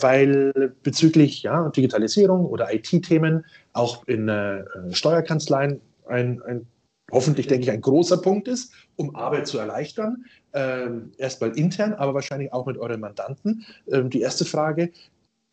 weil 0.01 0.75
bezüglich 0.83 1.43
ja, 1.43 1.69
Digitalisierung 1.69 2.47
oder 2.47 2.73
IT-Themen 2.73 3.45
auch 3.73 4.07
in 4.07 4.29
äh, 4.29 4.65
Steuerkanzleien 4.91 5.81
ein, 6.07 6.43
ein 6.43 6.67
hoffentlich, 7.13 7.47
denke 7.47 7.65
ich, 7.65 7.71
ein 7.71 7.81
großer 7.81 8.19
Punkt 8.19 8.49
ist, 8.49 8.73
um 8.97 9.15
Arbeit 9.17 9.47
zu 9.47 9.59
erleichtern. 9.59 10.25
Ähm, 10.53 11.13
erstmal 11.19 11.57
intern, 11.57 11.95
aber 11.95 12.15
wahrscheinlich 12.15 12.53
auch 12.53 12.67
mit 12.67 12.79
euren 12.79 13.01
Mandanten. 13.01 13.65
Ähm, 13.91 14.11
die 14.11 14.21
erste 14.21 14.45
Frage, 14.45 14.91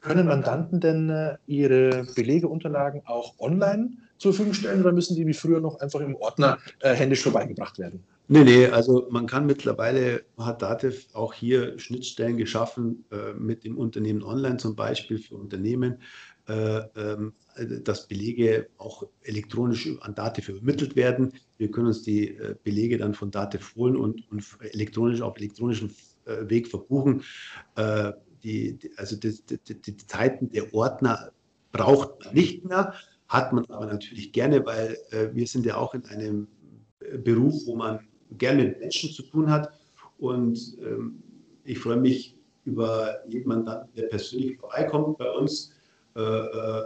können 0.02 0.28
Mandanten 0.28 0.80
denn 0.80 1.10
äh, 1.10 1.38
ihre 1.48 2.06
Belegeunterlagen 2.16 3.02
auch 3.06 3.34
online 3.40 3.98
zur 4.18 4.34
Verfügung 4.34 4.54
stellen 4.54 4.82
oder 4.82 4.92
müssen 4.92 5.16
die 5.16 5.26
wie 5.28 5.34
früher 5.34 5.60
noch 5.60 5.80
einfach 5.80 6.00
im 6.00 6.16
Ordner 6.16 6.58
äh, 6.80 6.94
händisch 6.94 7.22
vorbeigebracht 7.24 7.80
werden? 7.80 8.04
Nee, 8.30 8.44
nee, 8.44 8.66
also 8.68 9.08
man 9.10 9.26
kann 9.26 9.46
mittlerweile, 9.46 10.24
hat 10.38 10.62
Dativ 10.62 11.08
auch 11.14 11.34
hier 11.34 11.80
Schnittstellen 11.80 12.36
geschaffen 12.36 13.06
äh, 13.10 13.34
mit 13.34 13.64
dem 13.64 13.78
Unternehmen 13.78 14.22
online 14.22 14.58
zum 14.58 14.76
Beispiel 14.76 15.18
für 15.18 15.36
Unternehmen, 15.36 16.02
äh, 16.50 16.80
ähm, 16.98 17.34
dass 17.84 18.08
Belege 18.08 18.68
auch 18.78 19.04
elektronisch 19.22 19.90
an 20.02 20.14
Dativ 20.14 20.50
übermittelt 20.50 20.98
werden. 20.98 21.34
Wir 21.58 21.72
können 21.72 21.88
uns 21.88 22.04
die 22.04 22.36
äh, 22.36 22.56
Belege 22.64 22.98
dann 22.98 23.14
von 23.14 23.32
Dativ 23.32 23.76
holen 23.76 23.96
und, 23.96 24.30
und 24.30 24.44
elektronisch 24.60 25.22
auf 25.22 25.38
elektronischen 25.38 25.96
äh, 26.26 26.50
Weg 26.50 26.68
verbuchen. 26.68 27.24
Äh, 27.76 28.12
die, 28.44 28.78
die, 28.78 28.92
also 28.98 29.16
die, 29.16 29.40
die, 29.68 29.82
die 29.82 29.98
Zeiten 29.98 30.50
der 30.50 30.74
Ordner 30.74 31.32
braucht 31.72 32.26
man 32.26 32.34
nicht 32.34 32.66
mehr, 32.66 32.94
hat 33.28 33.54
man 33.54 33.66
aber 33.66 33.86
natürlich 33.86 34.32
gerne, 34.32 34.66
weil 34.66 34.98
äh, 35.12 35.28
wir 35.34 35.48
sind 35.48 35.66
ja 35.66 35.78
auch 35.78 35.94
in 35.94 36.06
einem 36.06 36.48
äh, 37.00 37.18
Beruf, 37.18 37.66
wo 37.66 37.76
man 37.76 38.00
gerne 38.38 38.64
mit 38.64 38.80
Menschen 38.80 39.12
zu 39.12 39.24
tun 39.24 39.50
hat. 39.50 39.72
Und 40.18 40.78
ähm, 40.82 41.22
ich 41.66 41.80
freue 41.80 41.98
mich 41.98 42.36
über 42.66 43.16
jemanden, 43.28 43.88
der 43.96 44.04
persönlich 44.04 44.58
vorbeikommt 44.58 45.18
bei 45.18 45.30
uns. 45.30 45.74
Äh, 46.16 46.22
äh, 46.22 46.82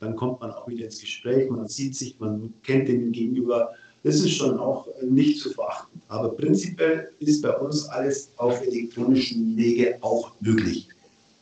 dann 0.00 0.14
kommt 0.14 0.40
man 0.40 0.52
auch 0.52 0.68
wieder 0.68 0.84
ins 0.84 1.00
Gespräch, 1.00 1.50
man 1.50 1.66
sieht 1.66 1.96
sich, 1.96 2.18
man 2.20 2.54
kennt 2.62 2.88
den 2.88 3.10
Gegenüber. 3.10 3.74
Das 4.04 4.16
ist 4.16 4.30
schon 4.30 4.58
auch 4.58 4.86
nicht 5.02 5.40
zu 5.40 5.50
verachten. 5.50 6.00
Aber 6.06 6.30
prinzipiell 6.36 7.10
ist 7.18 7.42
bei 7.42 7.56
uns 7.56 7.88
alles 7.88 8.32
auf 8.36 8.62
elektronischen 8.64 9.56
Wege 9.56 9.98
auch 10.02 10.32
möglich. 10.40 10.88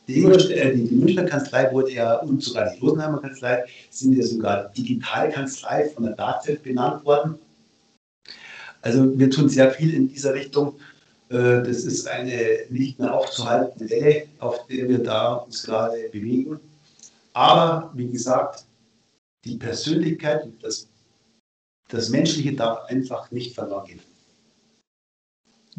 Äh, 0.07 0.75
die 0.75 0.95
Münchner 0.95 1.25
Kanzlei 1.25 1.71
wurde 1.71 1.91
ja 1.91 2.15
und 2.17 2.41
sogar 2.41 2.73
die 2.73 2.79
Rosenheimer 2.79 3.21
Kanzlei 3.21 3.65
sind 3.89 4.13
ja 4.13 4.25
sogar 4.25 4.69
Digitalkanzlei 4.69 5.89
von 5.89 6.05
der 6.05 6.15
DATEV 6.15 6.61
benannt 6.61 7.03
worden. 7.05 7.35
Also 8.81 9.17
wir 9.19 9.29
tun 9.29 9.49
sehr 9.49 9.71
viel 9.71 9.93
in 9.93 10.07
dieser 10.07 10.33
Richtung. 10.33 10.79
Äh, 11.29 11.61
Das 11.63 11.83
ist 11.83 12.07
eine 12.07 12.59
nicht 12.69 12.99
mehr 12.99 13.13
aufzuhaltende 13.13 13.89
Welle, 13.89 14.27
auf 14.39 14.65
der 14.67 14.87
wir 14.87 14.99
da 14.99 15.33
uns 15.35 15.63
gerade 15.63 16.09
bewegen. 16.09 16.59
Aber 17.33 17.91
wie 17.93 18.09
gesagt, 18.09 18.65
die 19.43 19.57
Persönlichkeit, 19.57 20.47
das, 20.61 20.87
das 21.89 22.09
Menschliche 22.09 22.53
darf 22.53 22.85
einfach 22.85 23.29
nicht 23.31 23.53
verloren 23.53 23.87
gehen. 23.87 24.06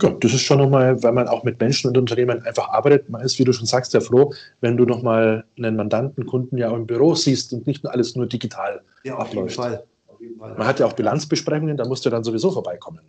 Ja, 0.00 0.10
das 0.10 0.32
ist 0.32 0.42
schon 0.42 0.58
nochmal, 0.58 1.02
weil 1.02 1.12
man 1.12 1.26
auch 1.26 1.42
mit 1.42 1.58
Menschen 1.60 1.88
und 1.88 1.98
Unternehmen 1.98 2.42
einfach 2.42 2.68
arbeitet. 2.68 3.08
Man 3.08 3.20
ist, 3.22 3.38
wie 3.38 3.44
du 3.44 3.52
schon 3.52 3.66
sagst, 3.66 3.90
sehr 3.92 4.00
froh, 4.00 4.32
wenn 4.60 4.76
du 4.76 4.84
nochmal 4.84 5.44
einen 5.56 5.76
Mandanten, 5.76 6.24
Kunden 6.26 6.56
ja 6.56 6.70
auch 6.70 6.76
im 6.76 6.86
Büro 6.86 7.14
siehst 7.14 7.52
und 7.52 7.66
nicht 7.66 7.82
nur 7.82 7.92
alles 7.92 8.14
nur 8.14 8.26
digital 8.26 8.80
Ja, 9.02 9.16
auf 9.16 9.28
jeden 9.28 9.38
abläuft. 9.40 9.56
Fall. 9.56 9.84
Auf 10.06 10.20
jeden 10.20 10.38
Fall. 10.38 10.54
Man 10.56 10.66
hat 10.66 10.78
ja 10.78 10.86
auch 10.86 10.92
Bilanzbesprechungen, 10.92 11.76
da 11.76 11.84
musst 11.84 12.06
du 12.06 12.10
dann 12.10 12.22
sowieso 12.22 12.50
vorbeikommen. 12.52 13.00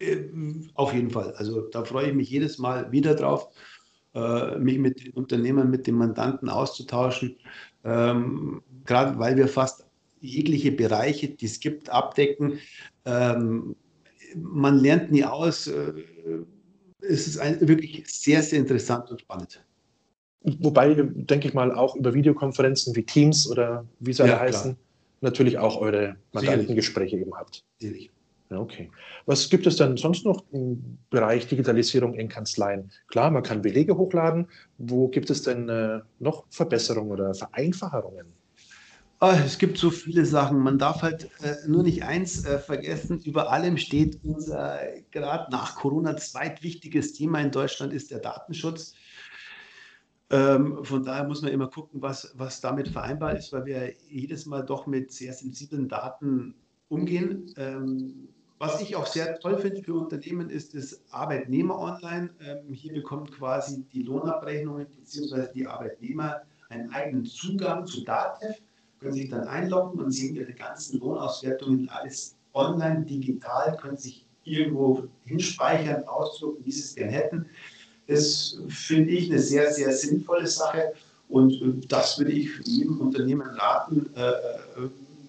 Äh, 0.00 0.16
Auf 0.74 0.92
jeden 0.92 1.10
Fall. 1.10 1.32
Also 1.36 1.62
da 1.62 1.84
freue 1.84 2.08
ich 2.08 2.14
mich 2.14 2.30
jedes 2.30 2.58
Mal 2.58 2.90
wieder 2.90 3.14
drauf, 3.14 3.48
äh, 4.14 4.56
mich 4.58 4.78
mit 4.78 5.04
den 5.04 5.12
Unternehmern, 5.12 5.70
mit 5.70 5.86
den 5.86 5.94
Mandanten 5.94 6.48
auszutauschen. 6.48 7.36
Ähm, 7.84 8.62
Gerade 8.84 9.18
weil 9.18 9.36
wir 9.36 9.46
fast 9.48 9.86
jegliche 10.20 10.72
Bereiche, 10.72 11.28
die 11.28 11.46
es 11.46 11.60
gibt, 11.60 11.90
abdecken. 11.90 12.58
Ähm, 13.04 13.76
man 14.34 14.78
lernt 14.78 15.10
nie 15.10 15.24
aus. 15.24 15.66
Äh, 15.66 15.92
es 17.00 17.26
ist 17.26 17.38
ein, 17.38 17.60
wirklich 17.66 18.04
sehr, 18.06 18.42
sehr 18.42 18.58
interessant 18.58 19.10
und 19.10 19.20
spannend. 19.20 19.64
Wobei, 20.40 20.94
denke 20.94 21.48
ich 21.48 21.54
mal, 21.54 21.72
auch 21.72 21.96
über 21.96 22.12
Videokonferenzen 22.12 22.94
wie 22.96 23.04
Teams 23.04 23.50
oder 23.50 23.86
wie 24.00 24.12
sie 24.12 24.22
alle 24.22 24.32
Ja, 24.32 24.40
heißen, 24.40 24.76
natürlich 25.22 25.58
auch 25.58 25.80
eure 25.80 26.16
Mandantengespräche 26.32 27.16
eben 27.16 27.34
habt. 27.34 27.64
Sicherlich. 27.78 28.10
Ja, 28.50 28.58
okay. 28.58 28.90
Was 29.24 29.48
gibt 29.48 29.66
es 29.66 29.76
denn 29.76 29.96
sonst 29.96 30.26
noch 30.26 30.44
im 30.52 30.98
Bereich 31.08 31.46
Digitalisierung 31.46 32.14
in 32.14 32.28
Kanzleien? 32.28 32.90
Klar, 33.08 33.30
man 33.30 33.42
kann 33.42 33.62
Belege 33.62 33.96
hochladen. 33.96 34.48
Wo 34.76 35.08
gibt 35.08 35.30
es 35.30 35.42
denn 35.42 35.68
äh, 35.70 36.00
noch 36.18 36.44
Verbesserungen 36.50 37.10
oder 37.10 37.32
Vereinfachungen? 37.34 38.33
Ah, 39.20 39.38
es 39.44 39.58
gibt 39.58 39.78
so 39.78 39.90
viele 39.90 40.26
Sachen. 40.26 40.58
Man 40.58 40.78
darf 40.78 41.02
halt 41.02 41.30
äh, 41.42 41.56
nur 41.66 41.82
nicht 41.82 42.02
eins 42.04 42.44
äh, 42.44 42.58
vergessen. 42.58 43.20
Über 43.24 43.50
allem 43.50 43.78
steht 43.78 44.20
unser 44.24 44.80
gerade 45.12 45.50
nach 45.50 45.76
Corona 45.76 46.16
zweitwichtiges 46.16 47.14
Thema 47.14 47.40
in 47.40 47.50
Deutschland 47.50 47.92
ist 47.92 48.10
der 48.10 48.18
Datenschutz. 48.18 48.94
Ähm, 50.30 50.84
von 50.84 51.04
daher 51.04 51.24
muss 51.24 51.42
man 51.42 51.52
immer 51.52 51.68
gucken, 51.68 52.02
was, 52.02 52.32
was 52.34 52.60
damit 52.60 52.88
vereinbar 52.88 53.36
ist, 53.36 53.52
weil 53.52 53.64
wir 53.66 53.94
jedes 54.08 54.46
Mal 54.46 54.62
doch 54.62 54.86
mit 54.86 55.12
sehr 55.12 55.32
sensiblen 55.32 55.88
Daten 55.88 56.54
umgehen. 56.88 57.52
Ähm, 57.56 58.28
was 58.58 58.80
ich 58.80 58.96
auch 58.96 59.06
sehr 59.06 59.38
toll 59.40 59.58
finde 59.58 59.82
für 59.82 59.94
Unternehmen 59.94 60.50
ist 60.50 60.74
das 60.74 61.02
Arbeitnehmer 61.10 61.78
online. 61.78 62.30
Ähm, 62.40 62.72
hier 62.72 62.92
bekommen 62.92 63.30
quasi 63.30 63.84
die 63.92 64.02
Lohnabrechnungen 64.02 64.86
bzw. 64.88 65.52
die 65.54 65.66
Arbeitnehmer 65.66 66.42
einen 66.68 66.92
eigenen 66.92 67.24
Zugang 67.26 67.86
zu 67.86 68.04
DATEV 68.04 68.56
können 69.04 69.14
sich 69.14 69.28
dann 69.28 69.46
einloggen 69.46 70.00
und 70.00 70.10
sehen 70.12 70.34
ihre 70.34 70.54
ganzen 70.54 70.98
Lohnauswertungen 70.98 71.90
alles 71.90 72.34
online, 72.54 73.04
digital, 73.04 73.76
können 73.76 73.98
sich 73.98 74.24
irgendwo 74.44 75.04
hinspeichern, 75.26 76.04
ausdrucken, 76.04 76.64
wie 76.64 76.72
sie 76.72 76.80
es 76.80 76.94
gern 76.94 77.10
hätten. 77.10 77.44
Das 78.06 78.58
finde 78.68 79.10
ich 79.10 79.30
eine 79.30 79.40
sehr, 79.40 79.70
sehr 79.72 79.92
sinnvolle 79.92 80.46
Sache 80.46 80.94
und 81.28 81.52
äh, 81.52 81.86
das 81.86 82.18
würde 82.18 82.32
ich 82.32 82.48
jedem 82.64 82.98
Unternehmen 82.98 83.46
raten, 83.46 84.08
äh, 84.16 84.30
äh, 84.30 84.34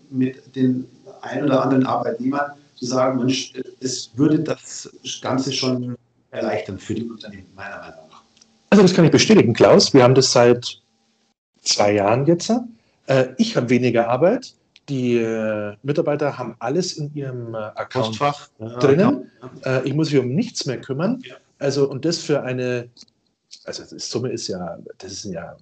mit 0.10 0.56
den 0.56 0.86
ein 1.22 1.44
oder 1.44 1.64
anderen 1.64 1.86
Arbeitnehmern 1.86 2.52
zu 2.76 2.86
sagen, 2.86 3.20
Mensch, 3.20 3.54
es 3.82 4.12
würde 4.16 4.40
das 4.40 4.90
Ganze 5.22 5.52
schon 5.52 5.98
erleichtern 6.32 6.80
für 6.80 6.94
die 6.94 7.04
Unternehmen, 7.04 7.48
meiner 7.56 7.80
Meinung 7.80 8.08
nach. 8.10 8.22
Also 8.70 8.84
das 8.84 8.94
kann 8.94 9.04
ich 9.04 9.12
bestätigen, 9.12 9.54
Klaus. 9.54 9.94
Wir 9.94 10.04
haben 10.04 10.16
das 10.16 10.32
seit 10.32 10.82
zwei 11.62 11.94
Jahren 11.94 12.26
jetzt. 12.26 12.52
Äh, 13.08 13.28
ich 13.38 13.56
habe 13.56 13.70
weniger 13.70 14.08
Arbeit. 14.10 14.54
die 14.90 15.18
äh, 15.18 15.76
Mitarbeiter 15.82 16.38
haben 16.38 16.56
alles 16.60 16.94
in 16.98 17.12
ihrem 17.16 17.56
äh, 17.56 17.58
Account 17.58 18.18
Postfach 18.20 18.50
drinnen. 18.80 19.32
Ja. 19.64 19.80
Äh, 19.80 19.88
ich 19.88 19.94
muss 19.96 20.12
mich 20.12 20.22
um 20.22 20.30
nichts 20.36 20.66
mehr 20.68 20.80
kümmern. 20.80 21.22
Ja. 21.26 21.36
Also, 21.60 21.90
und 21.90 22.06
das 22.06 22.20
für 22.20 22.44
eine, 22.44 22.90
also 23.66 23.84
die 23.84 24.00
Summe 24.00 24.30
ist 24.30 24.48
ja, 24.48 24.78
das 25.00 25.22
sind 25.24 25.34
ja 25.34 25.56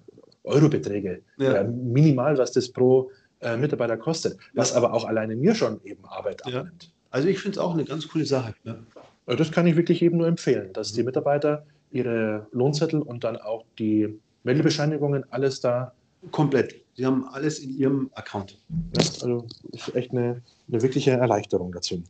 Eurobeträge, 0.43 1.21
Ja. 1.37 1.63
minimal, 1.63 2.37
was 2.37 2.51
das 2.51 2.67
pro 2.69 3.11
äh, 3.39 3.55
Mitarbeiter 3.55 3.95
kostet, 3.95 4.37
was 4.55 4.73
aber 4.73 4.91
auch 4.93 5.05
alleine 5.05 5.35
mir 5.37 5.55
schon 5.55 5.79
eben 5.85 6.03
Arbeit 6.05 6.45
abnimmt. 6.45 6.91
Also 7.11 7.27
ich 7.29 7.39
finde 7.39 7.57
es 7.59 7.63
auch 7.63 7.73
eine 7.73 7.85
ganz 7.85 8.07
coole 8.09 8.25
Sache. 8.25 8.53
Ne? 8.65 8.79
Also 9.25 9.37
Das 9.37 9.51
kann 9.51 9.67
ich 9.67 9.77
wirklich 9.77 10.01
eben 10.01 10.17
nur 10.17 10.27
empfehlen, 10.27 10.73
dass 10.73 10.91
die 10.91 11.03
Mitarbeiter 11.03 11.65
ihre 11.91 12.47
Lohnzettel 12.51 13.01
und 13.01 13.23
dann 13.23 13.37
auch 13.37 13.63
die 13.79 14.19
Meldebescheinigungen 14.43 15.23
alles 15.31 15.61
da, 15.61 15.93
Komplett. 16.31 16.83
Sie 16.95 17.05
haben 17.05 17.25
alles 17.29 17.59
in 17.59 17.75
ihrem 17.75 18.09
Account. 18.13 18.59
ja, 18.95 19.03
also 19.21 19.47
ist 19.71 19.95
echt 19.95 20.11
eine, 20.11 20.41
eine 20.67 20.81
wirkliche 20.81 21.11
Erleichterung 21.11 21.71
dazu. 21.71 22.03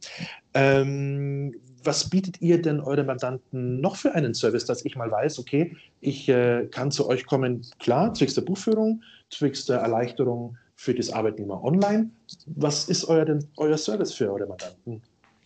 Ähm, 0.54 1.56
was 1.84 2.10
bietet 2.10 2.42
ihr 2.42 2.62
denn 2.62 2.80
eure 2.80 3.04
Mandanten 3.04 3.80
noch 3.80 3.96
für 3.96 4.14
einen 4.14 4.34
Service, 4.34 4.66
dass 4.66 4.84
ich 4.84 4.96
mal 4.96 5.10
weiß, 5.10 5.40
okay, 5.40 5.76
ich 6.02 6.28
äh, 6.30 6.68
kann 6.70 6.92
zu 6.92 7.08
euch 7.08 7.26
kommen, 7.26 7.66
klar, 7.80 8.14
zwecks 8.14 8.34
der 8.34 8.42
Buchführung, 8.42 9.04
zwecks 9.30 9.66
der 9.66 9.80
Erleichterung 9.80 10.58
für 10.76 10.94
das 10.94 11.12
Arbeitnehmer 11.12 11.64
online. 11.64 12.10
Was 12.46 12.90
ist 12.90 13.06
euer, 13.06 13.26
denn, 13.26 13.48
euer 13.58 13.78
Service 13.78 14.14
für 14.14 14.32
eure 14.32 14.48
Mandanten? 14.48 15.02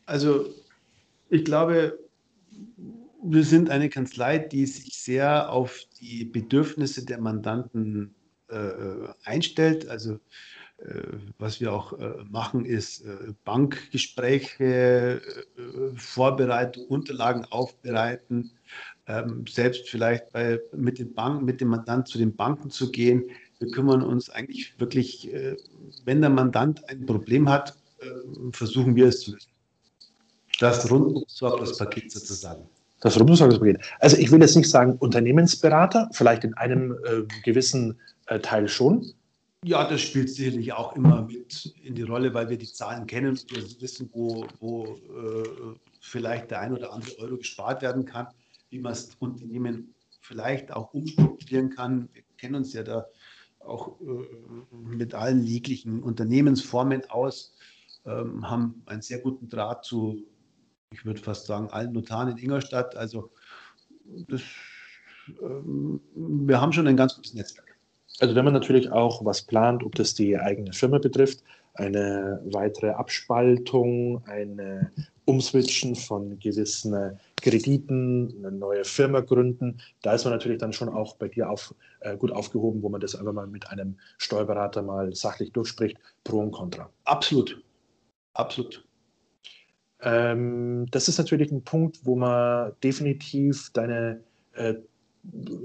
Also 0.05 0.47
ich 1.29 1.43
glaube, 1.43 1.97
wir 3.23 3.43
sind 3.43 3.69
eine 3.69 3.89
Kanzlei, 3.89 4.39
die 4.39 4.65
sich 4.65 4.97
sehr 4.97 5.51
auf 5.51 5.81
die 5.99 6.25
Bedürfnisse 6.25 7.05
der 7.05 7.19
Mandanten 7.19 8.15
einstellt. 9.23 9.89
Also 9.89 10.19
äh, 10.77 11.01
was 11.39 11.59
wir 11.59 11.73
auch 11.73 11.93
äh, 11.93 12.23
machen, 12.29 12.63
ist 12.63 13.01
äh, 13.01 13.33
Bankgespräche 13.45 15.21
äh, 15.21 15.95
vorbereiten, 15.95 16.81
Unterlagen 16.81 17.45
aufbereiten, 17.45 18.51
ähm, 19.07 19.45
selbst 19.47 19.89
vielleicht 19.89 20.31
bei, 20.33 20.59
mit, 20.73 20.99
den 20.99 21.15
Banken, 21.15 21.45
mit 21.45 21.61
dem 21.61 21.69
Mandant 21.69 22.07
zu 22.07 22.19
den 22.19 22.35
Banken 22.35 22.69
zu 22.69 22.91
gehen. 22.91 23.23
Wir 23.57 23.71
kümmern 23.71 24.03
uns 24.03 24.29
eigentlich 24.29 24.79
wirklich, 24.79 25.33
äh, 25.33 25.57
wenn 26.05 26.21
der 26.21 26.29
Mandant 26.29 26.87
ein 26.89 27.07
Problem 27.07 27.49
hat, 27.49 27.75
äh, 27.99 28.05
versuchen 28.51 28.95
wir 28.95 29.07
es 29.07 29.21
zu 29.21 29.31
lösen. 29.31 29.49
Das 30.59 30.91
Rundumsorgungspaket 30.91 32.11
sozusagen. 32.11 32.69
Das 33.01 33.19
Rundumsorgungspaket. 33.19 33.79
Also 33.99 34.17
ich 34.17 34.31
will 34.31 34.41
jetzt 34.41 34.55
nicht 34.55 34.69
sagen 34.69 34.95
Unternehmensberater, 34.99 36.07
vielleicht 36.13 36.43
in 36.43 36.53
einem 36.53 36.91
äh, 36.91 37.23
gewissen 37.43 37.91
äh, 37.91 38.16
Teil 38.41 38.67
schon. 38.67 39.13
Ja, 39.63 39.89
das 39.89 40.01
spielt 40.01 40.29
sicherlich 40.29 40.71
auch 40.73 40.95
immer 40.95 41.23
mit 41.23 41.65
in 41.81 41.95
die 41.95 42.03
Rolle, 42.03 42.33
weil 42.33 42.49
wir 42.49 42.57
die 42.57 42.71
Zahlen 42.71 43.07
kennen 43.07 43.31
und 43.31 43.51
wir 43.51 43.81
wissen, 43.81 44.09
wo, 44.13 44.45
wo 44.59 44.85
äh, 44.85 45.75
vielleicht 45.99 46.51
der 46.51 46.61
ein 46.61 46.73
oder 46.73 46.93
andere 46.93 47.17
Euro 47.19 47.37
gespart 47.37 47.81
werden 47.81 48.05
kann, 48.05 48.27
wie 48.69 48.79
man 48.79 48.93
das 48.93 49.09
Unternehmen 49.19 49.93
vielleicht 50.21 50.71
auch 50.71 50.93
umstrukturieren 50.93 51.69
kann. 51.71 52.09
Wir 52.13 52.23
kennen 52.37 52.55
uns 52.55 52.73
ja 52.73 52.83
da 52.83 53.07
auch 53.59 53.99
äh, 53.99 54.75
mit 54.75 55.13
allen 55.13 55.43
jeglichen 55.43 56.03
Unternehmensformen 56.03 57.09
aus, 57.09 57.55
ähm, 58.05 58.49
haben 58.49 58.83
einen 58.85 59.01
sehr 59.01 59.19
guten 59.19 59.49
Draht 59.49 59.83
zu, 59.83 60.23
ich 60.91 61.03
würde 61.03 61.21
fast 61.21 61.47
sagen, 61.47 61.69
allen 61.71 61.93
Notaren 61.93 62.29
in 62.29 62.37
Ingolstadt. 62.37 62.95
Also 62.95 63.31
das, 64.27 64.41
ähm, 65.41 65.99
wir 66.15 66.61
haben 66.61 66.73
schon 66.73 66.87
ein 66.87 66.97
ganz 66.97 67.15
gutes 67.15 67.33
Netzwerk. 67.33 67.66
Also 68.19 68.35
wenn 68.35 68.45
man 68.45 68.53
natürlich 68.53 68.91
auch 68.91 69.23
was 69.23 69.43
plant, 69.43 69.83
ob 69.83 69.95
das 69.95 70.13
die 70.13 70.37
eigene 70.37 70.73
Firma 70.73 70.97
betrifft, 70.97 71.43
eine 71.75 72.41
weitere 72.45 72.89
Abspaltung, 72.89 74.23
ein 74.25 74.89
Umswitchen 75.25 75.95
von 75.95 76.39
gewissen 76.39 77.19
Krediten, 77.35 78.33
eine 78.39 78.51
neue 78.51 78.85
Firma 78.85 79.19
gründen, 79.19 79.79
da 80.01 80.13
ist 80.13 80.23
man 80.23 80.33
natürlich 80.33 80.57
dann 80.57 80.73
schon 80.73 80.89
auch 80.89 81.15
bei 81.17 81.27
dir 81.27 81.49
auf, 81.49 81.75
äh, 81.99 82.17
gut 82.17 82.31
aufgehoben, 82.31 82.81
wo 82.81 82.89
man 82.89 83.01
das 83.01 83.15
einfach 83.15 83.33
mal 83.33 83.45
mit 83.45 83.69
einem 83.69 83.97
Steuerberater 84.17 84.81
mal 84.81 85.13
sachlich 85.13 85.51
durchspricht, 85.51 85.97
pro 86.23 86.39
und 86.39 86.51
contra. 86.51 86.89
Absolut. 87.03 87.61
Absolut. 88.33 88.83
Ähm, 90.01 90.85
das 90.91 91.07
ist 91.07 91.17
natürlich 91.17 91.51
ein 91.51 91.63
Punkt, 91.63 91.99
wo 92.05 92.15
man 92.15 92.71
definitiv 92.83 93.69
deine 93.73 94.23
äh, 94.53 94.75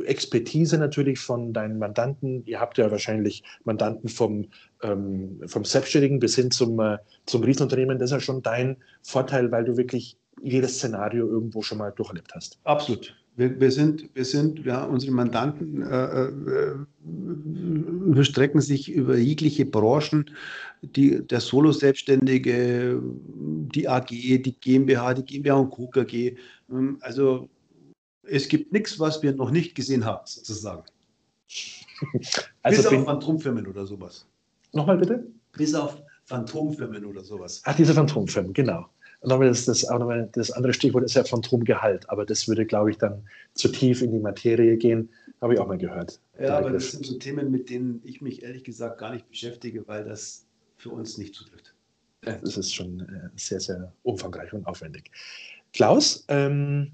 Expertise 0.07 0.79
natürlich 0.79 1.19
von 1.19 1.53
deinen 1.53 1.79
Mandanten, 1.79 2.45
ihr 2.47 2.61
habt 2.61 2.79
ja 2.79 2.91
wahrscheinlich 2.91 3.43
Mandanten 3.65 4.09
vom, 4.09 4.47
ähm, 4.83 5.41
vom 5.47 5.65
Selbstständigen 5.65 6.19
bis 6.19 6.35
hin 6.37 6.51
zum, 6.51 6.79
äh, 6.81 6.99
zum 7.27 7.43
Riesenunternehmen, 7.43 7.99
das 7.99 8.11
ist 8.11 8.15
ja 8.15 8.21
schon 8.21 8.43
dein 8.43 8.77
Vorteil, 9.03 9.51
weil 9.51 9.65
du 9.65 9.77
wirklich 9.77 10.17
jedes 10.43 10.77
Szenario 10.77 11.29
irgendwo 11.29 11.63
schon 11.63 11.79
mal 11.79 11.91
durcherlebt 11.91 12.35
hast. 12.35 12.59
Absolut. 12.65 13.15
Wir, 13.37 13.59
wir 13.59 13.71
sind, 13.71 14.11
wir 14.15 14.27
sind, 14.27 14.65
ja, 14.65 14.85
unsere 14.85 15.13
Mandanten 15.13 15.83
äh, 15.83 16.25
äh, 16.25 16.75
überstrecken 18.05 18.61
sich 18.61 18.93
über 18.93 19.17
jegliche 19.17 19.65
Branchen, 19.65 20.31
die, 20.83 21.27
der 21.27 21.41
Solo-Selbstständige, 21.41 23.01
die 23.75 23.89
AG, 23.89 24.09
die 24.09 24.57
GmbH, 24.61 25.15
die 25.15 25.25
GmbH 25.25 25.55
und 25.55 25.71
Co. 25.71 25.87
KG. 25.87 26.37
Ähm, 26.71 26.99
Also 27.01 27.49
es 28.25 28.49
gibt 28.49 28.73
nichts, 28.73 28.99
was 28.99 29.23
wir 29.23 29.33
noch 29.35 29.51
nicht 29.51 29.75
gesehen 29.75 30.05
haben, 30.05 30.23
sozusagen. 30.27 30.85
Also 32.63 32.83
Bis 32.83 32.99
auf 32.99 33.05
Phantomfirmen 33.05 33.65
oder 33.69 33.87
sowas. 33.87 34.27
nochmal 34.73 34.99
bitte? 34.99 35.25
Bis 35.53 35.73
auf 35.73 36.03
Phantomfirmen 36.25 37.05
oder 37.05 37.23
sowas. 37.23 37.63
Ach, 37.65 37.77
diese 37.77 37.95
Phantomfirmen, 37.95 38.53
genau. 38.53 38.89
Und 39.21 39.29
nochmal 39.29 39.49
das, 39.49 39.67
das, 39.67 39.85
auch 39.89 40.01
nochmal 40.01 40.29
das 40.33 40.51
andere 40.51 40.73
Stichwort 40.73 41.05
ist 41.05 41.15
ja 41.15 41.23
Phantomgehalt, 41.23 42.11
aber 42.11 42.27
das 42.27 42.49
würde, 42.49 42.67
glaube 42.67 42.91
ich, 42.91 42.99
dann 42.99 43.23
zu 43.55 43.69
tief 43.69 44.03
in 44.03 44.11
die 44.11 44.19
Materie 44.19 44.77
gehen. 44.77 45.09
Habe 45.41 45.55
ich 45.55 45.61
auch 45.61 45.69
mal 45.69 45.79
gehört. 45.79 46.21
Ja, 46.41 46.59
aber 46.59 46.71
das 46.71 46.91
sind 46.91 47.07
so 47.07 47.19
Themen, 47.19 47.51
mit 47.51 47.71
denen 47.71 48.01
ich 48.05 48.21
mich 48.21 48.43
ehrlich 48.43 48.65
gesagt 48.65 48.99
gar 48.99 49.13
nicht 49.13 49.29
beschäftige, 49.29 49.87
weil 49.87 50.05
das 50.05 50.45
für 50.77 50.91
uns 50.91 51.19
nicht 51.19 51.35
zutrifft. 51.35 51.75
Das 52.23 52.57
ist 52.57 52.73
schon 52.75 53.01
äh, 53.01 53.29
sehr, 53.37 53.61
sehr 53.61 53.93
umfangreich 54.03 54.53
und 54.53 54.67
aufwendig. 54.67 55.11
Klaus, 55.73 56.25
ähm, 56.29 56.93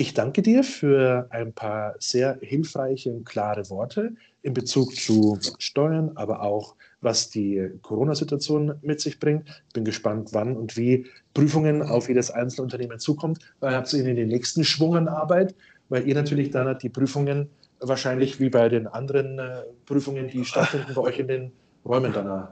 ich 0.00 0.14
danke 0.14 0.40
dir 0.40 0.64
für 0.64 1.26
ein 1.28 1.52
paar 1.52 1.94
sehr 1.98 2.38
hilfreiche 2.40 3.12
und 3.12 3.26
klare 3.26 3.68
Worte 3.68 4.14
in 4.40 4.54
Bezug 4.54 4.96
zu 4.96 5.38
Steuern, 5.58 6.12
aber 6.14 6.40
auch 6.40 6.74
was 7.02 7.28
die 7.28 7.68
Corona-Situation 7.82 8.76
mit 8.80 9.02
sich 9.02 9.20
bringt. 9.20 9.62
Bin 9.74 9.84
gespannt, 9.84 10.30
wann 10.32 10.56
und 10.56 10.78
wie 10.78 11.06
Prüfungen 11.34 11.82
auf 11.82 12.08
jedes 12.08 12.30
einzelne 12.30 12.64
Unternehmen 12.64 12.98
zukommt. 12.98 13.40
Weil 13.60 13.74
habt 13.74 13.92
ihr 13.92 14.06
in 14.06 14.16
den 14.16 14.28
nächsten 14.28 14.64
Schwung 14.64 14.96
an 14.96 15.06
Arbeit, 15.06 15.54
weil 15.90 16.08
ihr 16.08 16.14
natürlich 16.14 16.48
dann 16.48 16.78
die 16.78 16.88
Prüfungen 16.88 17.50
wahrscheinlich 17.78 18.40
wie 18.40 18.48
bei 18.48 18.70
den 18.70 18.86
anderen 18.86 19.38
äh, 19.38 19.62
Prüfungen, 19.84 20.28
die 20.28 20.46
stattfinden 20.46 20.94
bei 20.94 21.00
euch 21.02 21.18
in 21.18 21.28
den 21.28 21.52
Räumen 21.84 22.12
dann 22.12 22.26
hör, 22.26 22.48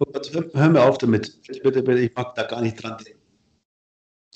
hör 0.53 0.69
mir 0.69 0.83
auf 0.83 0.99
damit. 0.99 1.41
Bitte, 1.63 1.83
bitte, 1.83 1.99
ich 1.99 2.15
mag 2.15 2.35
da 2.35 2.43
gar 2.43 2.61
nicht 2.61 2.83
dran 2.83 2.99
denken. 3.03 3.18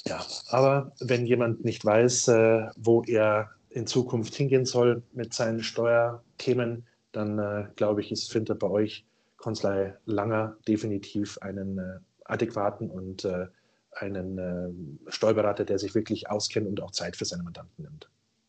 Ja, 0.05 0.25
aber 0.49 0.93
wenn 1.01 1.27
jemand 1.27 1.65
nicht 1.65 1.85
weiß, 1.85 2.29
äh, 2.29 2.67
wo 2.77 3.03
er 3.05 3.51
in 3.71 3.87
Zukunft 3.87 4.35
hingehen 4.35 4.67
soll 4.67 5.03
mit 5.13 5.33
seinen 5.33 5.63
Steuerthemen, 5.63 6.87
dann 7.13 7.39
äh, 7.39 7.67
glaube 7.77 8.01
ich, 8.01 8.11
ist, 8.11 8.33
findet 8.33 8.59
bei 8.59 8.69
euch 8.69 9.05
Kanzlei 9.39 9.97
Langer 10.07 10.57
definitiv 10.67 11.39
einen 11.39 11.79
äh, 11.79 11.99
adäquaten 12.25 12.91
und 12.91 13.25
äh, 13.25 13.47
einen 13.93 14.39
äh, 14.39 15.11
Steuerberater, 15.11 15.65
der 15.65 15.79
sich 15.79 15.95
wirklich 15.95 16.31
auskennt 16.31 16.67
und 16.67 16.81
auch 16.83 16.91
Zeit 16.91 17.17
für 17.17 17.25
seine 17.25 17.43
Mandanten 17.43 17.85
nimmt. 17.85 18.09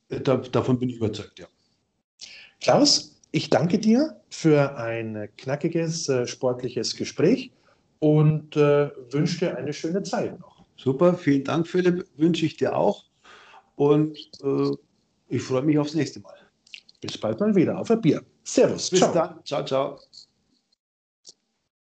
Da, 0.09 0.37
davon 0.37 0.79
bin 0.79 0.89
ich 0.89 0.97
überzeugt, 0.97 1.39
ja. 1.39 1.47
Klaus, 2.61 3.19
ich 3.31 3.49
danke 3.49 3.79
dir 3.79 4.21
für 4.29 4.77
ein 4.77 5.27
knackiges, 5.37 6.07
äh, 6.07 6.27
sportliches 6.27 6.95
Gespräch 6.95 7.51
und 7.99 8.55
äh, 8.55 8.91
wünsche 9.11 9.39
dir 9.39 9.57
eine 9.57 9.73
schöne 9.73 10.03
Zeit 10.03 10.39
noch. 10.39 10.52
Super, 10.77 11.15
vielen 11.15 11.43
Dank, 11.43 11.67
Philipp. 11.67 12.05
Wünsche 12.17 12.45
ich 12.45 12.57
dir 12.57 12.75
auch. 12.75 13.05
Und 13.75 14.17
äh, 14.43 14.71
ich 15.29 15.41
freue 15.41 15.63
mich 15.63 15.77
aufs 15.77 15.93
nächste 15.93 16.19
Mal. 16.19 16.35
Bis 17.01 17.17
bald 17.17 17.39
mal 17.39 17.55
wieder 17.55 17.77
auf 17.77 17.91
ein 17.91 18.01
Bier. 18.01 18.21
Servus. 18.43 18.89
Bis 18.89 18.99
ciao. 18.99 19.13
dann. 19.13 19.45
Ciao, 19.45 19.65
ciao. 19.65 19.99